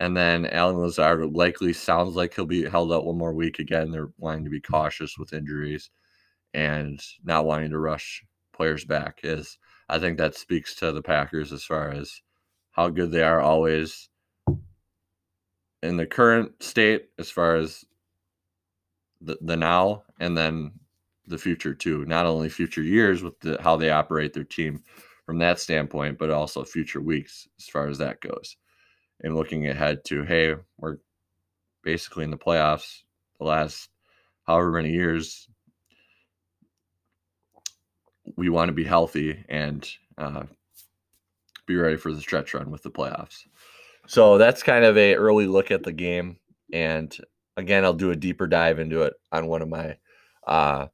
And 0.00 0.16
then 0.16 0.46
Allen 0.46 0.78
Lazard 0.78 1.34
likely 1.34 1.74
sounds 1.74 2.16
like 2.16 2.34
he'll 2.34 2.46
be 2.46 2.64
held 2.64 2.90
out 2.90 3.04
one 3.04 3.18
more 3.18 3.34
week. 3.34 3.58
Again, 3.58 3.90
they're 3.90 4.10
wanting 4.16 4.44
to 4.44 4.50
be 4.50 4.60
cautious 4.60 5.18
with 5.18 5.34
injuries 5.34 5.90
and 6.54 6.98
not 7.22 7.44
wanting 7.44 7.70
to 7.70 7.78
rush 7.78 8.24
players 8.54 8.84
back. 8.86 9.20
Is 9.22 9.58
I 9.90 9.98
think 9.98 10.16
that 10.16 10.34
speaks 10.34 10.74
to 10.76 10.90
the 10.90 11.02
Packers 11.02 11.52
as 11.52 11.64
far 11.64 11.90
as 11.90 12.22
how 12.72 12.88
good 12.88 13.12
they 13.12 13.22
are 13.22 13.40
always 13.40 14.08
in 15.82 15.96
the 15.98 16.06
current 16.06 16.62
state 16.62 17.10
as 17.18 17.30
far 17.30 17.56
as 17.56 17.84
the, 19.20 19.36
the 19.42 19.56
now 19.56 20.02
and 20.18 20.36
then 20.36 20.72
the 21.26 21.38
future 21.38 21.74
too 21.74 22.04
not 22.06 22.26
only 22.26 22.48
future 22.48 22.82
years 22.82 23.22
with 23.22 23.38
the, 23.40 23.60
how 23.62 23.76
they 23.76 23.90
operate 23.90 24.32
their 24.32 24.44
team 24.44 24.82
from 25.24 25.38
that 25.38 25.58
standpoint 25.58 26.18
but 26.18 26.30
also 26.30 26.64
future 26.64 27.00
weeks 27.00 27.46
as 27.58 27.66
far 27.66 27.88
as 27.88 27.98
that 27.98 28.20
goes 28.20 28.56
and 29.22 29.34
looking 29.34 29.68
ahead 29.68 30.04
to 30.04 30.24
hey 30.24 30.54
we're 30.78 30.98
basically 31.82 32.24
in 32.24 32.30
the 32.30 32.38
playoffs 32.38 33.02
the 33.38 33.46
last 33.46 33.88
however 34.46 34.72
many 34.72 34.90
years 34.90 35.48
we 38.36 38.48
want 38.48 38.68
to 38.68 38.72
be 38.72 38.84
healthy 38.84 39.44
and 39.48 39.88
uh, 40.18 40.44
be 41.66 41.76
ready 41.76 41.96
for 41.96 42.12
the 42.12 42.20
stretch 42.20 42.54
run 42.54 42.70
with 42.70 42.82
the 42.82 42.90
playoffs. 42.90 43.46
So 44.06 44.38
that's 44.38 44.62
kind 44.62 44.84
of 44.84 44.96
a 44.96 45.14
early 45.14 45.46
look 45.46 45.70
at 45.70 45.82
the 45.82 45.92
game, 45.92 46.38
and 46.72 47.16
again, 47.56 47.84
I'll 47.84 47.94
do 47.94 48.10
a 48.10 48.16
deeper 48.16 48.46
dive 48.46 48.78
into 48.78 49.02
it 49.02 49.14
on 49.30 49.46
one 49.46 49.62
of 49.62 49.68
my 49.68 49.96
uh, 50.46 50.86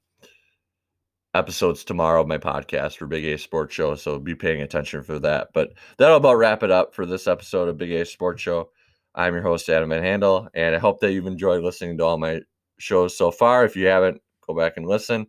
episodes 1.37 1.85
tomorrow 1.85 2.23
of 2.23 2.29
my 2.29 2.39
podcast 2.39 2.97
for 2.97 3.07
Big 3.07 3.25
A 3.27 3.37
Sports 3.37 3.75
Show. 3.75 3.95
So 3.95 4.19
be 4.19 4.35
paying 4.35 4.63
attention 4.63 5.03
for 5.03 5.19
that. 5.19 5.49
But 5.53 5.75
that'll 5.99 6.17
about 6.17 6.39
wrap 6.39 6.63
it 6.63 6.71
up 6.71 6.95
for 6.95 7.05
this 7.05 7.27
episode 7.27 7.69
of 7.69 7.77
Big 7.77 7.93
A 7.93 8.07
Sports 8.07 8.41
Show. 8.41 8.71
I'm 9.15 9.35
your 9.35 9.43
host 9.43 9.69
Adam 9.69 9.91
Van 9.91 10.03
Handel, 10.03 10.49
and 10.55 10.75
I 10.75 10.79
hope 10.79 11.01
that 11.01 11.13
you've 11.13 11.27
enjoyed 11.27 11.63
listening 11.63 11.99
to 11.99 12.05
all 12.05 12.17
my 12.17 12.41
shows 12.79 13.17
so 13.17 13.31
far. 13.31 13.65
If 13.65 13.77
you 13.77 13.87
haven't, 13.87 14.21
go 14.47 14.57
back 14.57 14.79
and 14.79 14.87
listen 14.87 15.27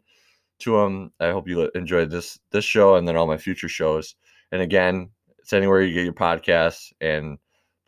to 0.60 0.78
them. 0.78 1.12
I 1.20 1.32
hope 1.32 1.48
you 1.48 1.70
enjoyed 1.76 2.10
this 2.10 2.40
this 2.52 2.66
show 2.66 2.96
and 2.96 3.06
then 3.06 3.18
all 3.18 3.28
my 3.28 3.38
future 3.38 3.70
shows. 3.70 4.16
And 4.54 4.62
again, 4.62 5.10
it's 5.40 5.52
anywhere 5.52 5.82
you 5.82 5.94
get 5.94 6.06
your 6.06 6.14
podcasts 6.14 6.94
and 7.02 7.38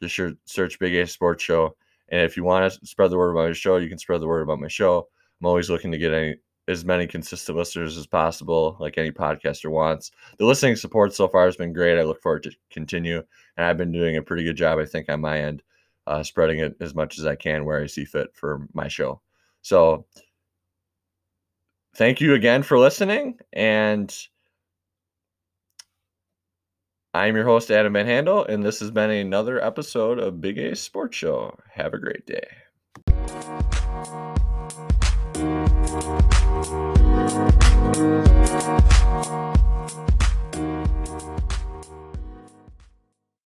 just 0.02 0.20
search 0.46 0.78
Big 0.80 0.94
A 0.94 1.08
Sports 1.08 1.42
Show. 1.42 1.76
And 2.10 2.22
if 2.22 2.36
you 2.36 2.44
want 2.44 2.74
to 2.74 2.86
spread 2.86 3.12
the 3.12 3.18
word 3.18 3.32
about 3.32 3.48
my 3.48 3.54
show, 3.54 3.78
you 3.78 3.88
can 3.88 3.98
spread 3.98 4.20
the 4.20 4.28
word 4.28 4.42
about 4.42 4.60
my 4.60 4.68
show. 4.68 5.08
I'm 5.40 5.48
always 5.48 5.70
looking 5.70 5.92
to 5.94 5.98
get 5.98 6.14
any 6.14 6.36
as 6.70 6.86
many 6.86 7.08
consistent 7.08 7.58
listeners 7.58 7.98
as 7.98 8.06
possible, 8.06 8.78
like 8.80 8.98
any 8.98 9.12
podcaster 9.12 9.72
wants. 9.72 10.12
The 10.38 10.46
listening 10.46 10.76
support 10.76 11.16
so 11.16 11.28
far 11.28 11.46
has 11.46 11.58
been 11.58 11.74
great. 11.74 11.98
I 11.98 12.04
look 12.04 12.22
forward 12.22 12.44
to 12.44 12.52
continue, 12.70 13.24
and 13.58 13.66
I've 13.66 13.78
been 13.78 13.92
doing 13.92 14.18
a 14.18 14.22
pretty 14.22 14.44
good 14.44 14.56
job, 14.56 14.78
I 14.78 14.86
think, 14.86 15.10
on 15.10 15.20
my 15.20 15.40
end, 15.40 15.64
uh, 16.06 16.22
spreading 16.22 16.60
it 16.60 16.78
as 16.80 16.94
much 16.94 17.18
as 17.18 17.26
I 17.26 17.36
can 17.36 17.66
where 17.66 17.82
I 17.82 17.88
see 17.88 18.06
fit 18.06 18.36
for 18.36 18.68
my 18.74 18.88
show. 18.88 19.20
So, 19.64 20.06
thank 21.96 22.22
you 22.22 22.36
again 22.36 22.62
for 22.62 22.78
listening, 22.78 23.40
and 23.52 24.16
I'm 27.16 27.36
your 27.36 27.46
host, 27.46 27.72
Adam 27.72 27.94
Van 27.94 28.06
Handel, 28.06 28.46
and 28.46 28.64
this 28.64 28.80
has 28.82 28.92
been 28.92 29.10
another 29.10 29.60
episode 29.60 30.20
of 30.20 30.40
Big 30.40 30.60
A 30.60 30.76
Sports 30.76 31.18
Show. 31.18 31.58
Have 31.72 31.96
a 31.96 31.98
great 31.98 32.28
day. 32.28 32.46